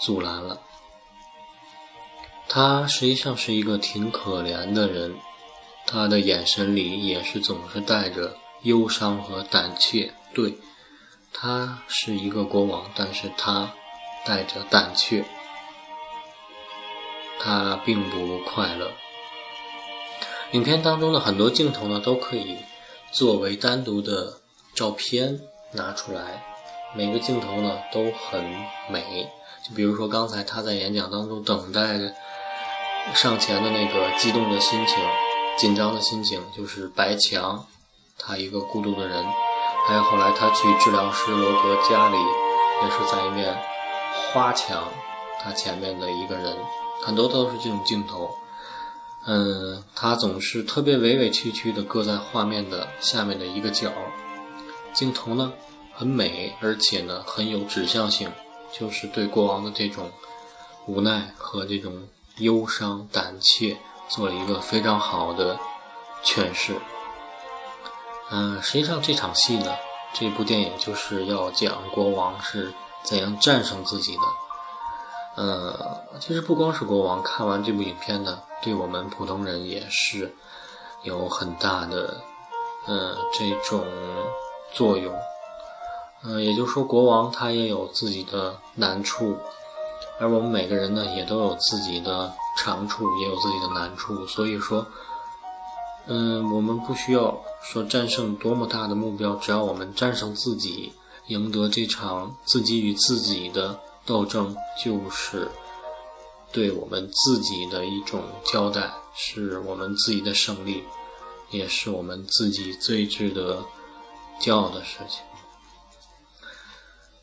[0.00, 0.60] 阻拦了。
[2.48, 5.14] 他实际上是一个挺可怜的人，
[5.86, 10.12] 他的眼神里也是总是带着忧伤和胆怯。
[10.34, 10.58] 对，
[11.32, 13.72] 他是一个国王，但是他
[14.26, 15.24] 带着胆怯，
[17.40, 18.90] 他并不快乐。
[20.52, 22.58] 影片当中的很多镜头呢，都可以
[23.12, 24.40] 作为单独的
[24.74, 25.40] 照片
[25.72, 26.44] 拿出来，
[26.94, 28.44] 每个镜头呢都很
[28.90, 29.30] 美。
[29.66, 32.12] 就比如说刚才他在演讲当中等待着。
[33.14, 34.96] 上前的那个激动的心情、
[35.58, 37.66] 紧张的心情，就是白墙，
[38.16, 39.22] 他一个孤独的人；
[39.86, 42.16] 还有后来他去治疗师罗格家里，
[42.82, 43.56] 也是在一面
[44.32, 44.84] 花墙，
[45.42, 46.56] 他前面的一个人，
[47.02, 48.30] 很多都是这种镜头。
[49.26, 53.90] 嗯，他总是特别委委屈屈地搁在画面的下面的一个角，
[54.92, 55.52] 镜头呢
[55.92, 58.30] 很美，而且呢很有指向性，
[58.72, 60.10] 就是对国王的这种
[60.86, 61.92] 无奈和这种。
[62.38, 63.76] 忧伤、胆怯，
[64.08, 65.56] 做了一个非常好的
[66.24, 66.74] 诠释。
[68.36, 69.72] 嗯，实际上这场戏呢，
[70.12, 74.22] 这部电影就是要讲国王是怎样战胜自己的。
[75.36, 80.34] 呃，其实不光是国王，看完这部影片呢，对我们普通人也是
[81.04, 82.20] 有很大的
[82.86, 83.86] 呃这种
[84.72, 85.14] 作用。
[86.24, 89.38] 嗯，也就是说，国王他也有自己的难处。
[90.18, 94.26] 而我们每个人呢，也都有自己的长处，也有自己的难处。
[94.26, 94.84] 所以说，
[96.06, 100.92] 嗯，我们不需要说战胜多么大的目标，只要我们战胜自己，
[101.28, 105.48] 赢得这场自己与自己的斗争，就是
[106.52, 110.82] 对我们自己的一种交代，是我们自己的胜利，
[111.50, 113.64] 也是我们自己最值得
[114.40, 115.22] 骄傲的事情。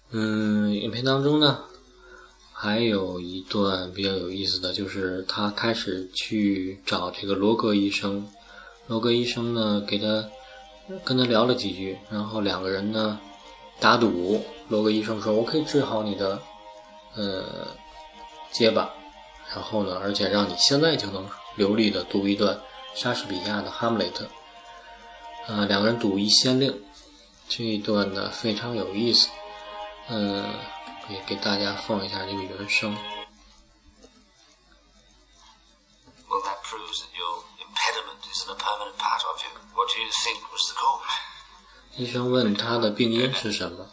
[0.10, 1.65] 嗯，影片当中呢。
[2.54, 8.30] 还有一段比较有意思的就是他开始去找这个罗格医生，
[8.88, 10.30] 罗格医生呢给他
[11.04, 13.20] 跟他聊了几句，然后两个人呢
[13.80, 16.39] 打赌，罗格医生说：“我可以治好你的
[17.15, 17.44] 呃
[18.52, 18.94] 结巴，
[19.54, 22.60] 然后呢，而且让你现在就能流利的读一段
[22.94, 24.26] 莎士比亚的《哈姆雷特》。”
[25.48, 26.84] 呃，两个人赌一先令，
[27.48, 29.28] 这一段呢非常有意思，
[30.10, 30.44] 嗯。
[31.10, 32.96] 也给大家放一下这个原声。
[38.49, 39.49] A permanent part of you.
[39.75, 41.19] What do you think was the cause?
[41.97, 43.89] 医生问他的病因是什么。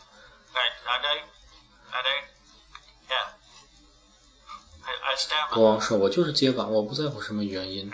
[5.51, 7.91] 国王说：“我就是结巴，我不在乎什么原因，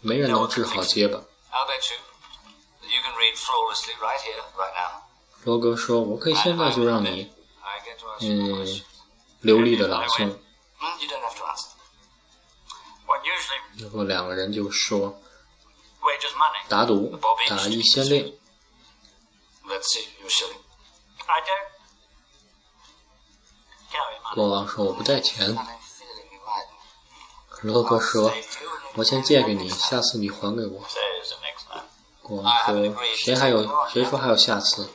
[0.00, 1.20] 没人能治好结巴。”
[5.44, 7.30] 罗格说：“我可以现在就让你。”
[8.20, 8.82] 嗯，
[9.40, 10.36] 流利的朗诵。
[13.78, 15.22] 然后两个人就说
[16.68, 17.18] ：“打赌，
[17.48, 18.36] 打一先令。”
[24.34, 25.54] 国王说：“我不带钱。”
[27.62, 28.32] 罗格说
[28.94, 30.82] ：“我先借给你，下次你还给我。”
[32.22, 32.74] 国王说
[33.18, 33.88] ：“谁还有？
[33.88, 34.88] 谁说还有下次？”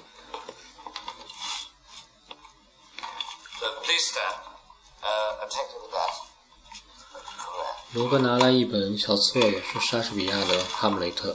[7.95, 11.31] 罗格拿来一本小册子，是莎士比亚的《哈姆雷特》，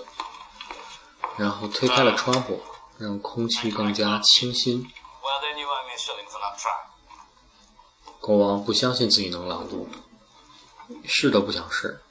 [1.39, 2.61] 然后推开了窗户，
[2.99, 4.87] 让空气更加清新。
[8.21, 9.89] 国王不相信自己能朗读，
[11.07, 12.03] 试都不想试。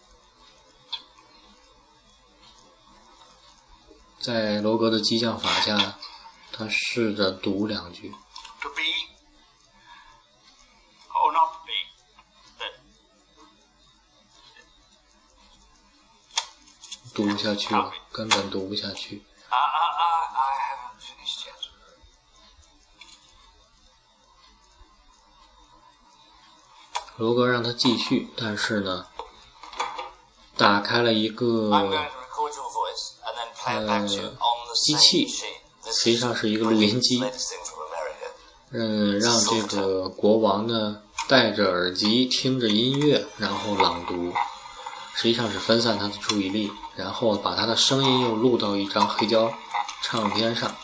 [4.19, 5.99] 在罗格的激将法下，
[6.51, 8.11] 他试着读两句。
[17.13, 19.23] 读不下去了，根本读不下去。
[27.17, 29.07] 罗格让他继续，但是呢，
[30.55, 32.07] 打开了一个呃
[34.75, 37.21] 机器，实际上是一个录音机，
[38.71, 44.33] 嗯，让这个国王呢戴着耳机听着音乐，然后朗读。
[45.15, 49.53] 实际上是分散他的注意力，然后把他的声音又录到一张黑胶
[50.03, 50.75] 唱片上。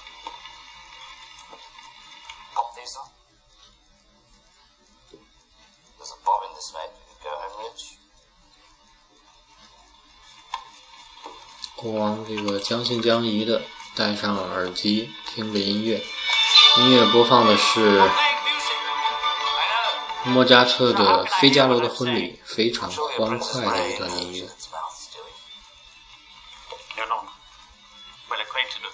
[11.76, 13.61] 国王这个将信将疑的
[13.93, 16.01] 戴上耳机，听着音乐，
[16.78, 18.01] 音乐播放的是
[20.24, 24.47] 莫扎特的《费加罗的婚礼》，非常欢快的一段音乐。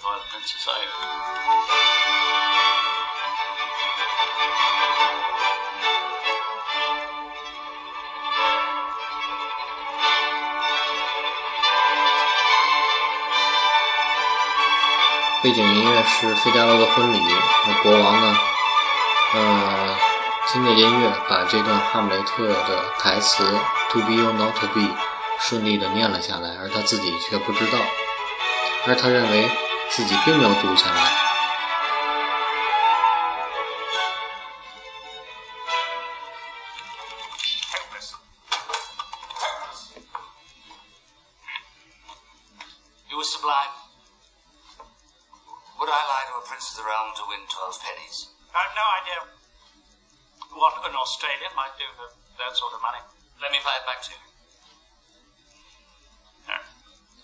[0.00, 0.88] with royal princes, are you?
[15.44, 17.18] 《背景音乐是《费加罗的婚礼》，
[17.66, 18.38] 那国王呢，
[19.34, 19.96] 呃，
[20.46, 23.44] 听着音乐把这段哈姆雷特的台词
[23.90, 24.88] “to be or not to be”
[25.40, 27.78] 顺利的念了下来，而他自己却不知道，
[28.86, 29.50] 而他认为
[29.91, 31.01] 自己并没有读下来。
[37.73, 38.13] Hopeless.
[43.09, 43.73] You were sublime.
[45.79, 48.27] Would I lie to a prince of the realm to win twelve pennies?
[48.53, 49.19] I've no idea
[50.53, 53.01] what an Australian might do for that sort of money.
[53.41, 54.17] Let me play it back to you.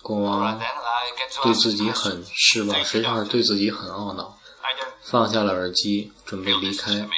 [0.04, 0.77] 国 All right 王 then, I get to
[1.43, 4.39] 对自己很失望，实际上是对自己很懊恼，
[5.03, 7.09] 放下了耳机，准备离开.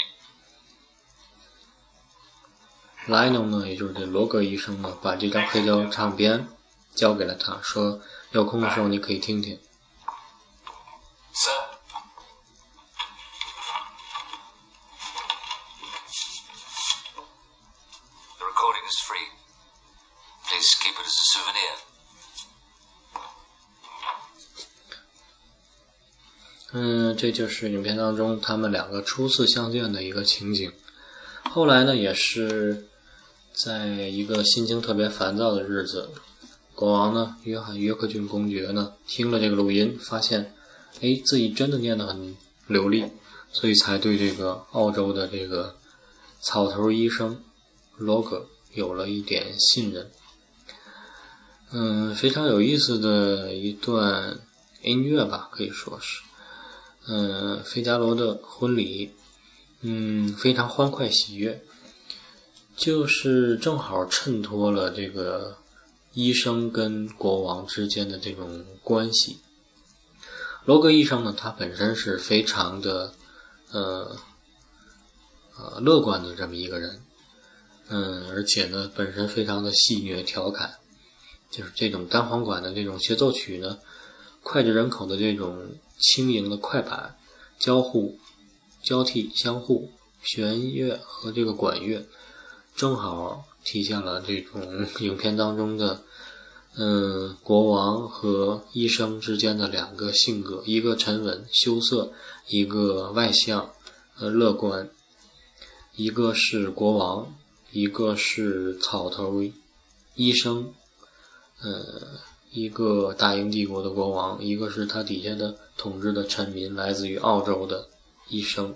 [3.06, 6.48] 莱农呢，也就是这罗格医生呢，把这张黑胶唱片
[6.94, 8.00] 交给了他，说
[8.32, 9.58] 有空的时候你可以听听。
[11.32, 11.69] Sir.
[26.72, 30.70] 嗯，这就是影片当中他们两个初次相见的一个情景。
[31.42, 32.86] 后来呢，也是
[33.52, 36.10] 在一个心情特别烦躁的日子，
[36.76, 40.54] 国王呢，约翰约克郡公爵呢，听了这个录音，发现，
[41.00, 42.36] 哎，自己真的念得很
[42.68, 43.04] 流利，
[43.50, 45.74] 所以才对这个澳洲的这个
[46.40, 47.42] 草头医生
[47.96, 50.08] 罗格有了一点信任。
[51.72, 54.38] 嗯，非常有意思的一段
[54.82, 56.22] 音乐吧，可以说是。
[57.08, 59.10] 嗯，费加罗的婚礼，
[59.80, 61.62] 嗯，非常欢快喜悦，
[62.76, 65.56] 就是正好衬托了这个
[66.12, 69.38] 医生跟国王之间的这种关系。
[70.66, 73.14] 罗格医生呢，他本身是非常的，
[73.72, 74.16] 呃，
[75.56, 77.00] 呃，乐观的这么一个人，
[77.88, 80.74] 嗯，而且呢，本身非常的戏谑调侃，
[81.50, 83.78] 就是这种单簧管的这种协奏曲呢，
[84.44, 87.16] 脍炙人口的这种轻盈的快板，
[87.58, 88.18] 交互、
[88.82, 89.90] 交替、相互，
[90.22, 92.06] 弦乐和这个管乐，
[92.74, 96.02] 正好体现了这种 影片当中的，
[96.76, 102.12] 嗯，国王和医生之间的两个性格，一个沉稳羞涩，
[102.48, 103.70] 一个外向，
[104.18, 104.88] 呃，乐观，
[105.96, 107.34] 一个是国王，
[107.72, 109.42] 一个是草头
[110.14, 110.72] 医生，
[111.60, 112.29] 呃。
[112.52, 117.88] 一个大英帝国的国王，一个是他底下的统治的臣民，来自于澳洲的
[118.28, 118.74] 医生，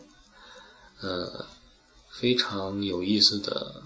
[1.00, 1.44] 呃，
[2.08, 3.82] 非常有意思的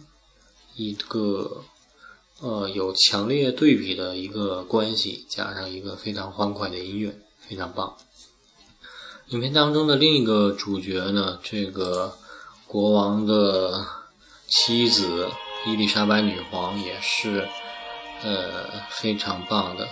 [0.76, 1.64] 一个
[2.40, 7.96] 呃有强烈对比的一个关系，加上一个非常欢快的音乐，非常棒。
[9.28, 12.14] 影片当中的另一个主角呢，这个
[12.66, 13.86] 国王的
[14.46, 15.28] 妻子
[15.66, 17.48] 伊丽莎白女皇也是。
[18.22, 19.88] 呃，非常棒的，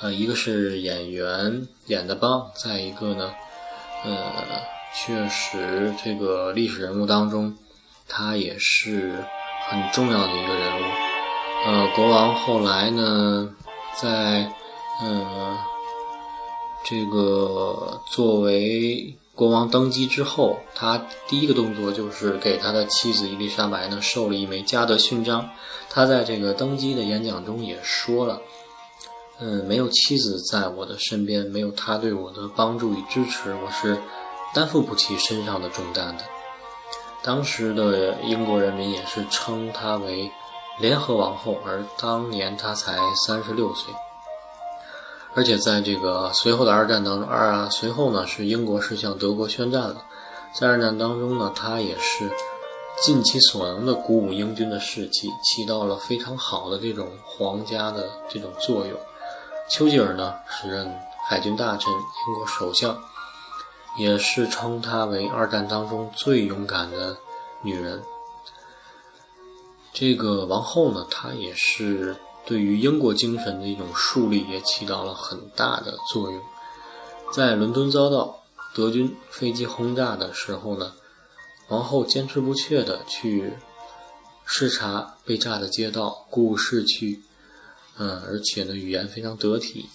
[0.00, 3.32] 呃，一个是演员演的棒，再一个呢，
[4.04, 4.32] 呃，
[4.94, 7.56] 确实这个历史人物当中，
[8.08, 9.24] 他也是
[9.68, 10.84] 很重要的一个人物。
[11.64, 13.54] 呃，国王后来呢，
[13.94, 14.50] 在
[15.00, 15.58] 呃
[16.84, 25.48] 这个作为国王登基之后，他第一个动作就是给他的妻子伊丽莎白呢授了一枚嘉德勋章。
[25.88, 28.40] 他在这个登基的演讲中也说了，
[29.40, 33.98] 嗯，没有妻子在我的身边，没有她对我的帮助与支持，我是
[34.54, 36.24] 担负不起身上的重担的。
[37.22, 40.30] 当时的英国人民也是称她为
[40.78, 43.94] 联合王后，而当年她才三十六岁。
[45.34, 50.04] 而且在这个随后的二战当中，二啊随后呢是英国是向德国宣战了，
[50.54, 52.30] 在二战当中呢，他也是。
[53.02, 58.96] 尽其所能的鼓舞英军的士气，起到了非常好的这种皇家的这种作用。
[59.68, 60.94] 丘吉尔呢时任
[61.26, 62.96] 海军大臣、英国首相，
[63.98, 67.16] 也是称她为二战当中最勇敢的
[67.62, 68.00] 女人。
[69.94, 72.14] 这个王后呢，她也是
[72.44, 76.40] 对于英国精神的一种树立，也起到了很大的作用。
[77.32, 78.42] 在伦敦遭到
[78.74, 80.92] 德军飞机轰炸的时候呢，
[81.68, 83.54] 王后坚持不懈地去
[84.44, 87.22] 视察被炸的街道、故事区，
[87.96, 89.88] 嗯，而且呢，语言非常得体。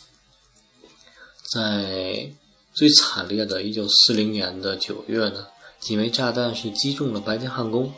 [1.54, 2.32] 在
[2.74, 5.48] 最惨烈的1940年的9月呢，
[5.80, 7.94] 几枚炸弹是击中了白金汉宫。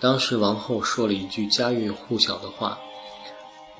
[0.00, 2.78] 当时王后说了一句家喻户晓的话：“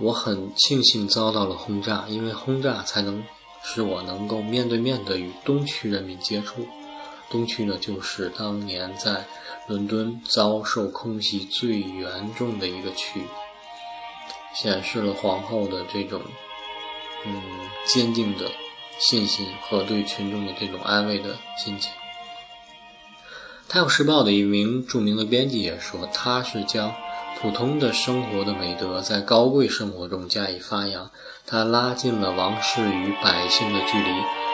[0.00, 3.22] 我很庆幸遭到了轰炸，因为轰炸才能
[3.62, 6.66] 使我能够面对面的与东区人民接触。
[7.28, 9.24] 东区呢，就是当年在
[9.68, 13.22] 伦敦遭受空袭最严重的一个区，
[14.54, 16.20] 显示了皇后的这种
[17.26, 17.42] 嗯
[17.86, 18.50] 坚定的
[18.98, 21.92] 信心和对群众的这种安慰的心情。”
[23.72, 26.92] 《泰晤士报》的一名著名的编辑也说，他是将
[27.40, 31.10] 普通的生活的美德在高贵生活中加以发扬，
[31.46, 34.10] 它拉近了王室与百姓的距离，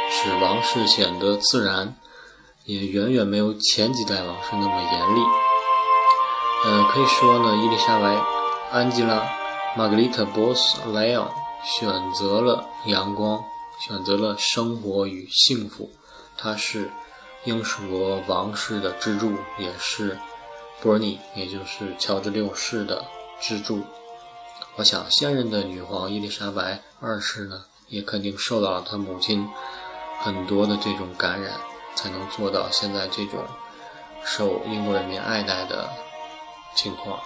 [0.09, 1.97] 使王室显得自然，
[2.65, 5.21] 也远远没有前几代王室那么严厉。
[6.65, 8.15] 呃，可以说呢，伊丽莎白·
[8.71, 9.17] 安吉拉·
[9.77, 11.29] 玛格丽特·波斯莱昂
[11.65, 13.43] 选择了阳光，
[13.81, 15.91] 选择了生活与幸福，
[16.37, 16.91] 她是。
[17.45, 20.19] 英属国王室的支柱，也是
[20.81, 23.05] 波尼，也就是乔治六世的
[23.41, 23.83] 支柱。
[24.77, 29.49] 我想，现任的女皇伊丽莎白二世呢，也肯定受到了她母亲
[30.21, 31.53] 很多的这种感染，
[31.95, 33.41] 才能做到现在这种
[34.25, 35.89] 受英国人民爱戴的
[36.75, 37.19] 情况。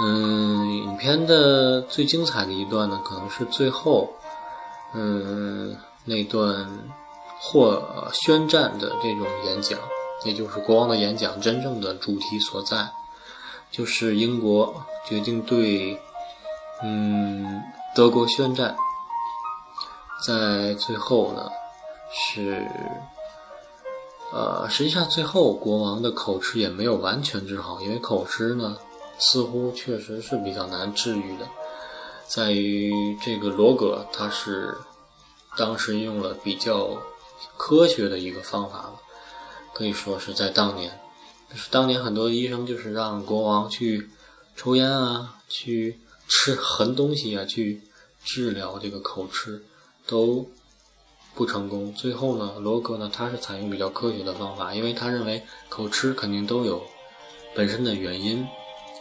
[0.00, 4.12] 嗯，影片的最精彩的一段呢，可能是最后，
[4.92, 6.68] 嗯，那段。
[7.46, 9.78] 或宣战的这种演讲，
[10.24, 12.90] 也就是国王的演讲，真正的主题所在，
[13.70, 16.00] 就是英国决定对，
[16.82, 17.62] 嗯，
[17.94, 18.76] 德国宣战。
[20.26, 21.48] 在最后呢，
[22.10, 22.66] 是，
[24.32, 28.78] 呃，实际上最后国王的口吃也没有完全治好，因为口吃呢，
[29.18, 31.46] 似乎确实是比较难治愈的，
[32.26, 34.76] 在于这个罗格他是
[35.56, 36.90] 当时用了比较。
[37.56, 38.94] 科学的一个方法了，
[39.74, 40.98] 可以说是在当年，
[41.50, 44.08] 就是当年很多医生就是让国王去
[44.56, 45.98] 抽烟啊，去
[46.28, 47.82] 吃横东西啊，去
[48.24, 49.64] 治疗这个口吃，
[50.06, 50.48] 都
[51.34, 51.92] 不成功。
[51.92, 56.80] 最后呢，罗格呢，他是采用比较科学的方法，因为他认为口吃肯定都有
[57.52, 58.46] 本身的原因，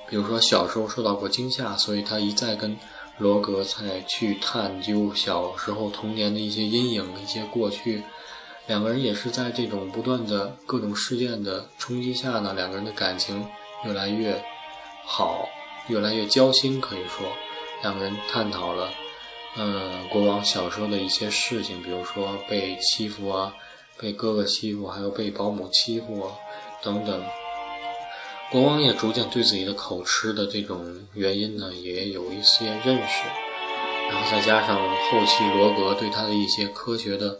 [0.09, 2.75] 比如说小时候受到过惊吓，所以他一再跟
[3.19, 8.03] 罗格才去探究小时候童年的一些阴影、一些过去。
[8.65, 13.45] 两个人也是在这种不断的各种事件的冲击下呢，两个人的感情
[13.85, 14.41] 越来越
[15.05, 15.49] 好，
[15.89, 16.79] 越来越交心。
[16.79, 17.27] 可以说，
[17.81, 18.89] 两个人探讨了，
[19.57, 23.53] 嗯，国王小时候的一些事情，比如说被欺负啊，
[23.99, 26.31] 被哥哥欺负，还有被保姆欺负啊
[26.81, 27.21] 等等。
[28.49, 33.27] 国王也逐渐对自己的口吃的这种原因呢，也有一些认识。
[34.09, 37.39] 然后再加上后期罗格对他的一些科学的。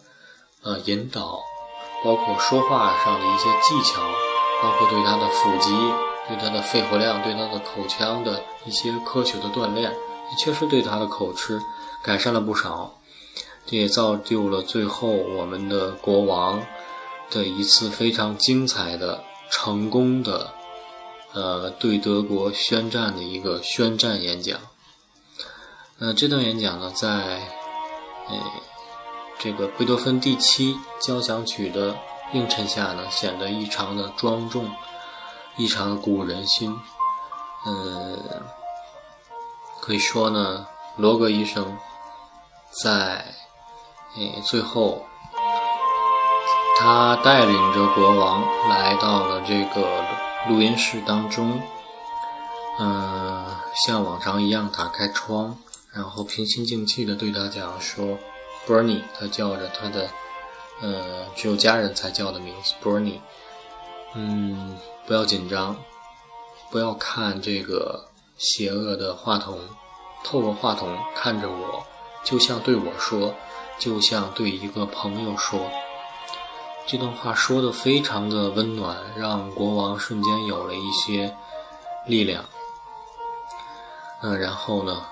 [0.64, 1.40] 呃，引导，
[2.06, 4.02] 包括说话上的一些技巧，
[4.62, 5.70] 包括对他的腹肌、
[6.26, 11.62] 对他的肺活量、对他的口腔的一些科学的锻炼，也确实对他的口吃
[12.02, 12.94] 改善了不少。
[13.66, 16.62] 这也造就了最后我们的国王
[17.30, 20.54] 的一次非常精彩的、成功的，
[21.34, 24.58] 呃，对德国宣战的一个宣战演讲。
[26.00, 27.10] 呃，这段演讲呢，在，
[28.30, 28.40] 呃。
[29.40, 31.98] 这个贝多芬第七交响曲的
[32.32, 34.70] 映衬下呢，显得异常的庄重，
[35.58, 36.76] 异常的鼓舞人心。
[37.66, 38.20] 嗯，
[39.82, 40.66] 可以说呢，
[40.96, 41.78] 罗格医生
[42.84, 43.26] 在
[44.16, 45.06] 诶最后，
[46.80, 50.06] 他带领着国王来到了这个
[50.48, 51.62] 录音室当中，
[52.80, 53.46] 嗯，
[53.86, 55.58] 像往常一样打开窗，
[55.92, 58.18] 然后平心静气的对他讲说。
[58.68, 60.10] Bernie，他叫着他的，
[60.82, 63.20] 呃，只有家人才叫的名字，Bernie。
[64.16, 65.76] 嗯，不要紧张，
[66.70, 68.08] 不要看这个
[68.38, 69.60] 邪恶的话筒，
[70.24, 71.86] 透过话筒看着我，
[72.24, 73.34] 就像对我说，
[73.78, 75.70] 就像对一个朋友说。
[76.86, 81.36] 这段话说的非常的温暖，让国王瞬间有了一些
[82.06, 82.46] 力量。
[84.22, 85.06] 嗯，然后呢，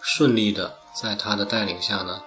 [0.00, 2.20] 顺利的在他的带领下呢。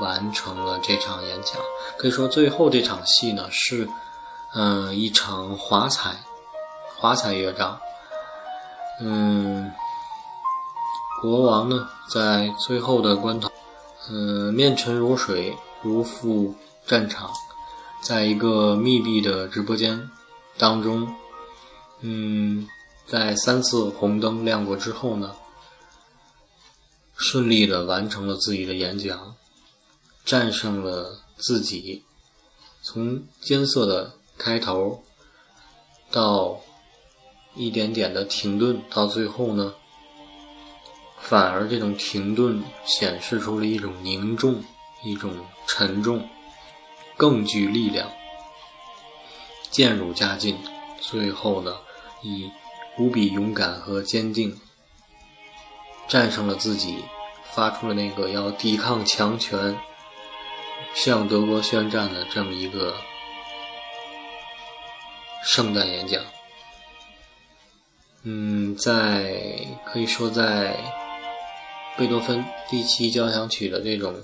[0.00, 1.56] 完成了这场演讲，
[1.96, 3.88] 可以说最后这场戏呢是，
[4.54, 6.16] 嗯，一场华彩，
[6.96, 7.78] 华彩乐章，
[9.00, 9.70] 嗯，
[11.20, 13.50] 国王呢，在最后的关头，
[14.10, 16.54] 嗯，面沉如水，如赴
[16.86, 17.30] 战场，
[18.00, 20.08] 在一个密闭的直播间
[20.56, 21.12] 当中，
[22.00, 22.68] 嗯，
[23.06, 25.34] 在三次红灯亮过之后呢，
[27.16, 29.34] 顺利的完成了自己的演讲，
[30.28, 32.04] 战胜了自己，
[32.82, 35.02] 从艰涩的开头
[36.10, 36.60] 到。
[37.54, 39.74] 一点点的停顿，到最后呢，
[41.18, 44.62] 反而这种停顿显示出了一种凝重、
[45.02, 45.32] 一种
[45.66, 46.28] 沉重，
[47.16, 48.08] 更具力量。
[49.72, 50.56] 渐入佳境，
[51.00, 51.74] 最后呢，
[52.22, 52.48] 以
[52.96, 54.56] 无比勇敢和坚定，
[56.06, 57.02] 战胜了自己，
[57.42, 59.76] 发出了那个要抵抗强权、
[60.94, 62.96] 向德国宣战的这么一个
[65.44, 66.22] 圣诞演讲。
[68.24, 69.34] 嗯，在
[69.84, 70.76] 可以说在
[71.96, 74.14] 贝多芬第七交响曲的这种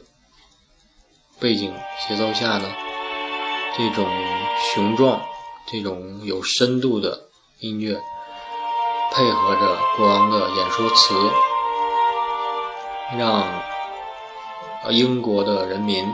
[1.38, 1.72] 背景
[2.06, 2.68] 节奏下呢，
[3.76, 4.06] 这种
[4.74, 5.22] 雄壮、
[5.66, 7.28] 这种有深度的
[7.60, 7.94] 音乐，
[9.12, 11.14] 配合着国王的演说词，
[13.16, 13.62] 让
[14.90, 16.04] 英国的人民，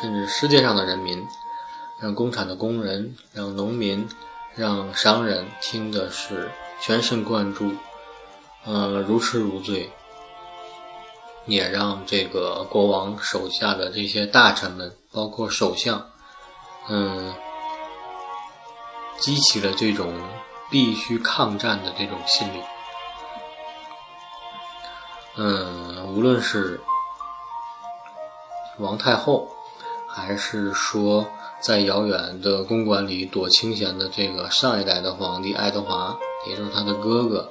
[0.00, 1.26] 甚至世界上的人民，
[2.00, 4.08] 让工厂的工人，让农民，
[4.54, 6.50] 让商人听的是。
[6.78, 7.72] 全神贯注，
[8.66, 9.90] 呃，如痴如醉，
[11.46, 16.06] 也让这个国王手下的这些大臣们，包括首相，
[16.90, 17.34] 嗯，
[19.18, 20.12] 激起了这种
[20.70, 22.60] 必须抗战的这种心理。
[25.36, 26.78] 嗯，无论是
[28.78, 29.55] 王太后，
[30.16, 31.28] 还是说
[31.60, 36.16] 在遥远的公馆里躲清闲的这个上一代的皇帝爱德华。
[36.48, 37.50] 也就是他的哥哥，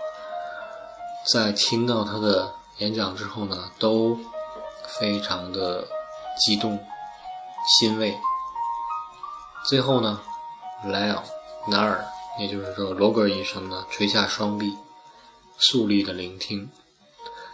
[1.31, 4.17] 在听到他的演讲之后呢，都
[4.87, 5.85] 非常的
[6.39, 6.79] 激动、
[7.77, 8.17] 欣慰。
[9.67, 10.21] 最后呢，
[10.85, 11.21] 莱奥
[11.67, 12.05] 纳尔，
[12.39, 14.77] 也就是说罗格医生呢，垂下双臂，
[15.57, 16.69] 肃立的聆听。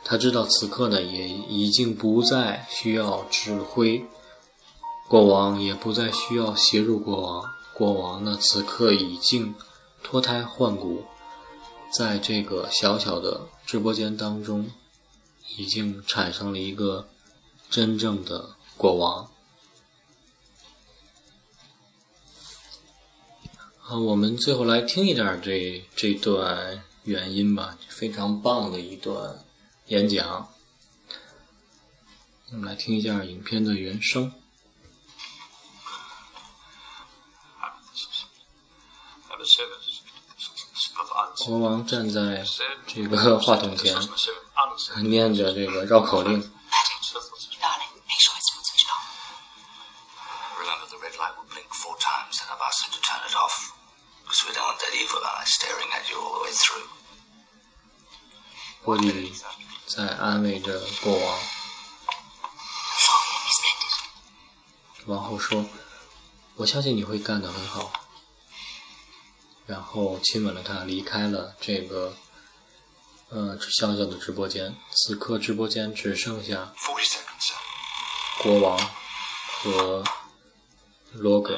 [0.06, 4.06] 他知道此刻呢，也已经不再需要指挥
[5.12, 7.54] 国王，也不再需要协助国王。
[7.74, 9.54] 国王呢，此刻已经
[10.02, 11.04] 脱胎换骨。
[11.92, 14.72] 在这个小小的直播间当中，
[15.58, 17.10] 已经产生了一个
[17.70, 19.30] 真正的国王。
[23.80, 29.44] 好，我们最后来听一点这这段原音吧，非常棒的一段
[29.88, 30.48] 演讲。
[32.54, 34.32] 我们来听一下影片的原声。
[41.46, 42.46] 国王站在
[42.88, 43.96] 这个话筒前，
[45.04, 46.52] 念着这个绕口令。
[58.84, 59.32] 波利
[59.86, 61.40] 在安慰着国王。
[65.06, 65.66] 王后说
[66.58, 67.92] ：“我相信你会干得很好。”
[69.72, 72.14] 然后亲吻了他，离开了这个
[73.30, 74.76] 呃小小的直播间。
[74.92, 76.74] 此刻直播间只剩下
[78.44, 78.78] 国王
[79.64, 80.04] 和
[81.14, 81.58] 罗格。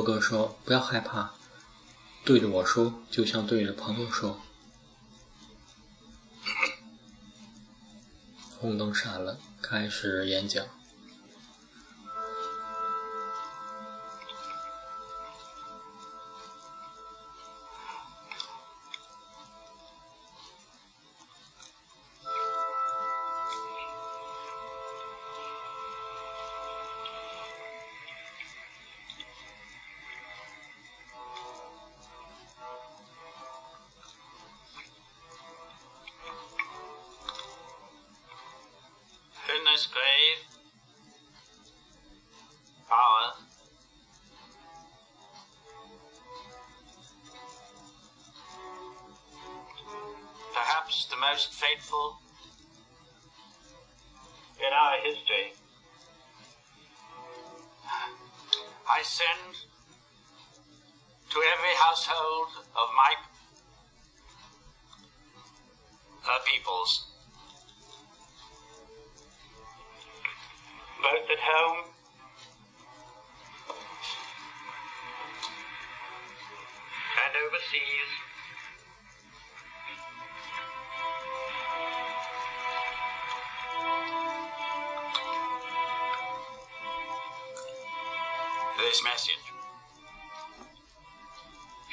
[0.00, 1.32] 哥哥说：“不要害怕，
[2.24, 4.40] 对着我说，就像对着朋友说。”
[8.60, 10.64] 红灯闪了，开始演讲。
[54.58, 55.52] In our history.
[58.90, 59.54] I send
[61.30, 63.14] to every household of my
[66.28, 67.06] uh, peoples,
[71.00, 71.97] both at home
[88.98, 89.46] This message,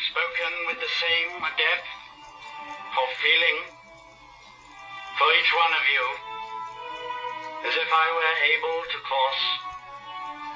[0.10, 1.90] spoken with the same depth
[2.98, 3.62] of feeling
[5.14, 6.06] for each one of you,
[7.70, 9.40] as if I were able to cross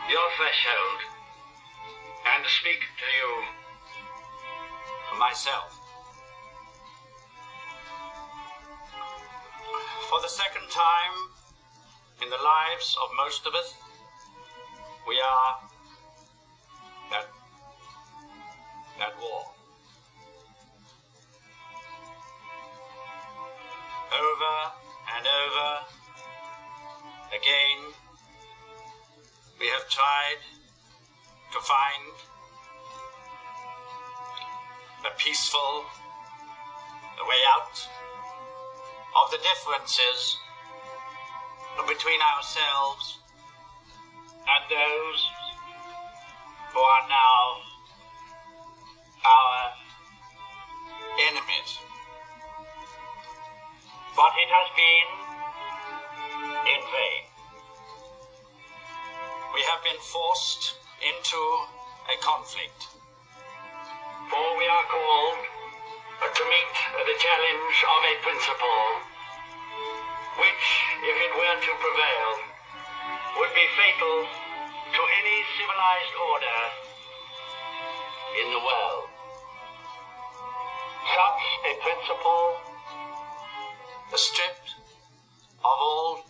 [0.10, 1.00] your threshold
[2.34, 3.30] and speak to you
[5.20, 5.78] myself.
[10.10, 11.14] For the second time
[12.24, 13.76] in the lives of most of us,
[15.08, 15.69] we are
[19.02, 19.46] at war.
[24.12, 24.56] Over
[25.16, 25.70] and over
[27.32, 27.94] again,
[29.60, 30.42] we have tried
[31.54, 32.14] to find
[35.06, 35.86] a peaceful
[37.28, 37.88] way out
[39.24, 40.38] of the differences
[41.88, 43.20] between ourselves
[44.48, 45.22] and those
[46.74, 47.69] who are now
[49.26, 49.58] our
[51.30, 51.72] enemies.
[54.16, 55.08] But it has been
[56.76, 57.24] in vain.
[59.54, 61.40] We have been forced into
[62.10, 63.00] a conflict
[64.30, 65.42] for we are called
[66.22, 68.90] to meet the challenge of a principle
[70.38, 70.66] which,
[71.02, 72.32] if it were to prevail,
[73.42, 76.62] would be fatal to any civilized order
[78.38, 79.09] in the world.
[81.60, 82.56] A principle,
[84.16, 84.76] stripped
[85.60, 86.24] of all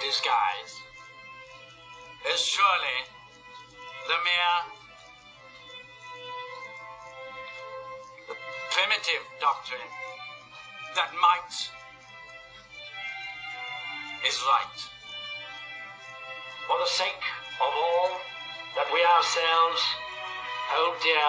[0.00, 0.74] disguise,
[2.32, 2.98] is surely
[4.08, 4.74] the mere
[8.70, 9.90] primitive doctrine
[10.94, 11.52] that might
[14.26, 14.78] is right.
[16.66, 17.24] For the sake
[17.60, 18.10] of all
[18.74, 19.80] that we ourselves
[20.72, 21.28] hold dear,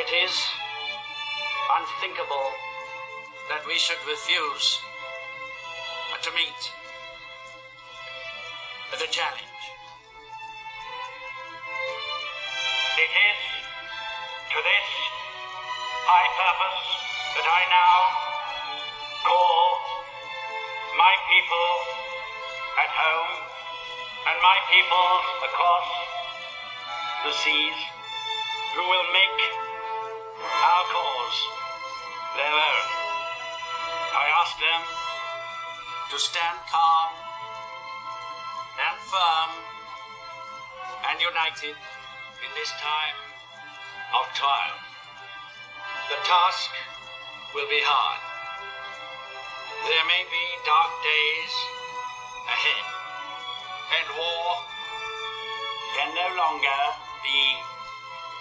[0.00, 0.57] it is
[1.68, 2.50] unthinkable
[3.48, 4.80] that we should refuse
[6.12, 6.62] uh, to meet
[8.96, 9.62] the challenge.
[12.96, 13.40] It is
[14.48, 14.88] to this
[16.08, 16.84] high purpose
[17.36, 17.96] that I now
[19.28, 19.60] call
[20.96, 21.72] my people
[22.80, 23.32] at home
[24.32, 25.08] and my people
[25.44, 25.88] across
[27.28, 27.78] the seas
[28.72, 29.40] who will make
[30.64, 31.57] our cause
[32.38, 32.86] their own.
[34.14, 34.82] I ask them
[36.14, 37.10] to stand calm
[38.78, 39.50] and firm
[41.10, 43.18] and united in this time
[44.14, 44.78] of trial.
[46.14, 46.70] The task
[47.58, 48.22] will be hard.
[49.82, 51.54] There may be dark days
[52.54, 52.86] ahead,
[53.98, 54.46] and war
[55.98, 56.82] can no longer
[57.26, 57.42] be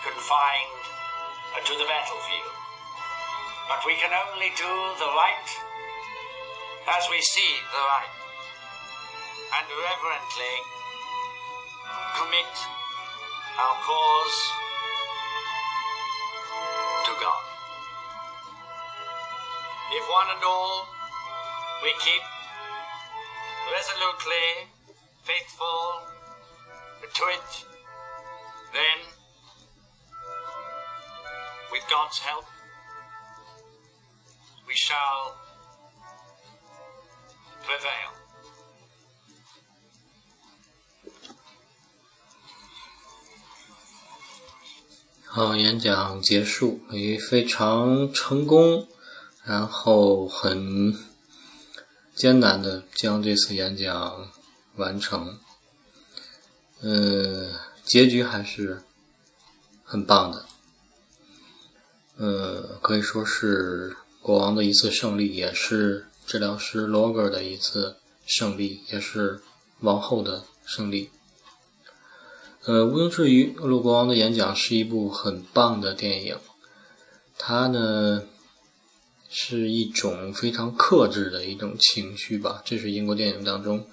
[0.05, 0.85] confined
[1.65, 2.66] to the battlefield.
[3.68, 5.49] But we can only do the right
[6.88, 8.15] as we see the right,
[9.59, 10.55] and reverently
[12.15, 12.53] commit
[13.59, 14.39] our cause
[17.05, 17.43] to God.
[19.91, 20.88] If one and all
[21.84, 22.24] we keep
[23.76, 24.72] resolutely
[25.24, 26.07] faithful
[27.03, 27.65] to it,
[28.74, 28.99] then,
[31.72, 32.45] with God's help,
[34.68, 35.34] we shall
[37.63, 38.11] prevail.
[45.26, 48.88] 好，演讲结束，也非常成功，
[49.43, 50.93] 然后很
[52.15, 54.32] 艰难的将这次演讲
[54.76, 55.39] 完成。
[56.82, 57.53] 嗯，
[57.84, 58.84] 结局还是
[59.84, 60.45] 很棒的。
[62.18, 63.95] 呃，可以说是
[64.28, 69.39] 国王的一次胜利，也是治疗师罗格的一次胜利，也是
[69.80, 71.09] 王后的胜利。
[72.65, 76.36] 呃，毋庸置疑，《俄罗国王的演讲》是一部很棒的电影。
[77.38, 78.23] 它呢，
[79.30, 82.61] 是一种非常克制的一种情绪吧。
[82.65, 83.88] 这是英国电影当中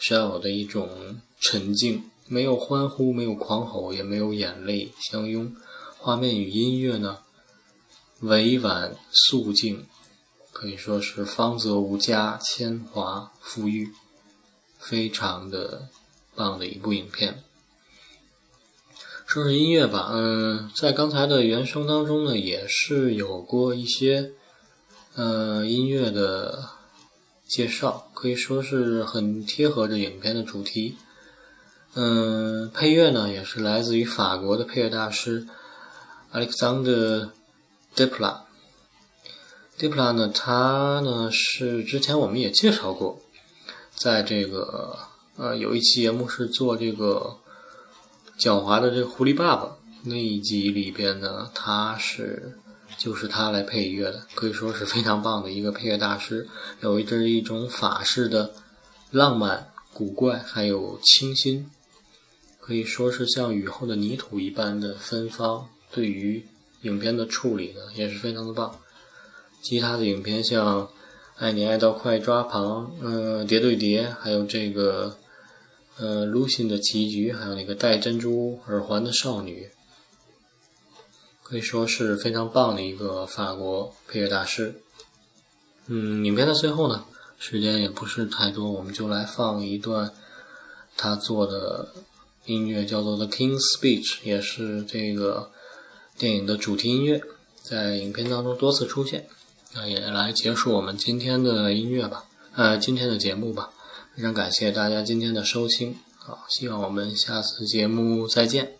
[0.00, 5.54] 需要有的一种沉静，没有欢呼，没有狂吼，也没有眼泪相拥。
[5.98, 7.18] 画面与音乐呢，
[8.20, 9.86] 委婉肃静，
[10.52, 13.92] 可以说是芳泽无加，铅华馥郁，
[14.78, 15.88] 非常的
[16.34, 17.42] 棒的一部影片。
[19.26, 24.32] 说说音乐吧，嗯，在刚才的原声当中呢，也是有过一些，
[25.14, 26.70] 呃，音乐的
[27.46, 30.96] 介绍，可以说是很贴合着影片的主题。
[31.94, 35.46] 嗯，配乐呢也是来自于法国的配乐大师
[36.32, 37.30] Alexander
[37.96, 38.42] Desplat。
[39.78, 43.20] Desplat 呢，他呢是之前我们也介绍过，
[43.94, 44.98] 在这个
[45.36, 47.38] 呃有一期节目是做这个。
[48.38, 52.58] 狡猾的这狐狸爸爸那一集里边呢，他是
[52.98, 56.46] 就是他来配乐的，可以说是非常棒的一个配乐大师。
[56.82, 58.52] 有一这一种法式的
[59.10, 61.70] 浪漫、古怪，还有清新，
[62.60, 65.70] 可以说是像雨后的泥土一般的芬芳。
[65.90, 66.46] 对于
[66.86, 68.80] 影片的处理呢，也是非常的棒。
[69.62, 70.82] 其他的影片像
[71.36, 75.16] 《爱你爱到快抓狂》、嗯，《叠对叠》，还有这个。
[75.98, 79.70] 呃，Lucy 的棋局，还有那个戴珍珠耳环的少女，
[81.42, 84.74] 可以说是非常棒的一个法国配乐大师。
[85.86, 87.06] 嗯，影片的最后呢，
[87.38, 90.12] 时间也不是太多，我们就来放一段
[90.98, 91.88] 他做的
[92.44, 95.50] 音乐，叫做《The King's Speech》，也是这个
[96.18, 97.20] 电影的主题音乐，
[97.62, 99.26] 在影片当中多次出现。
[99.74, 103.70] 那也来结束我们今天的音乐吧，呃，今天的节目吧。
[104.14, 108.75] 非常感谢大家今天的收听，好，希望我们下次节目再见。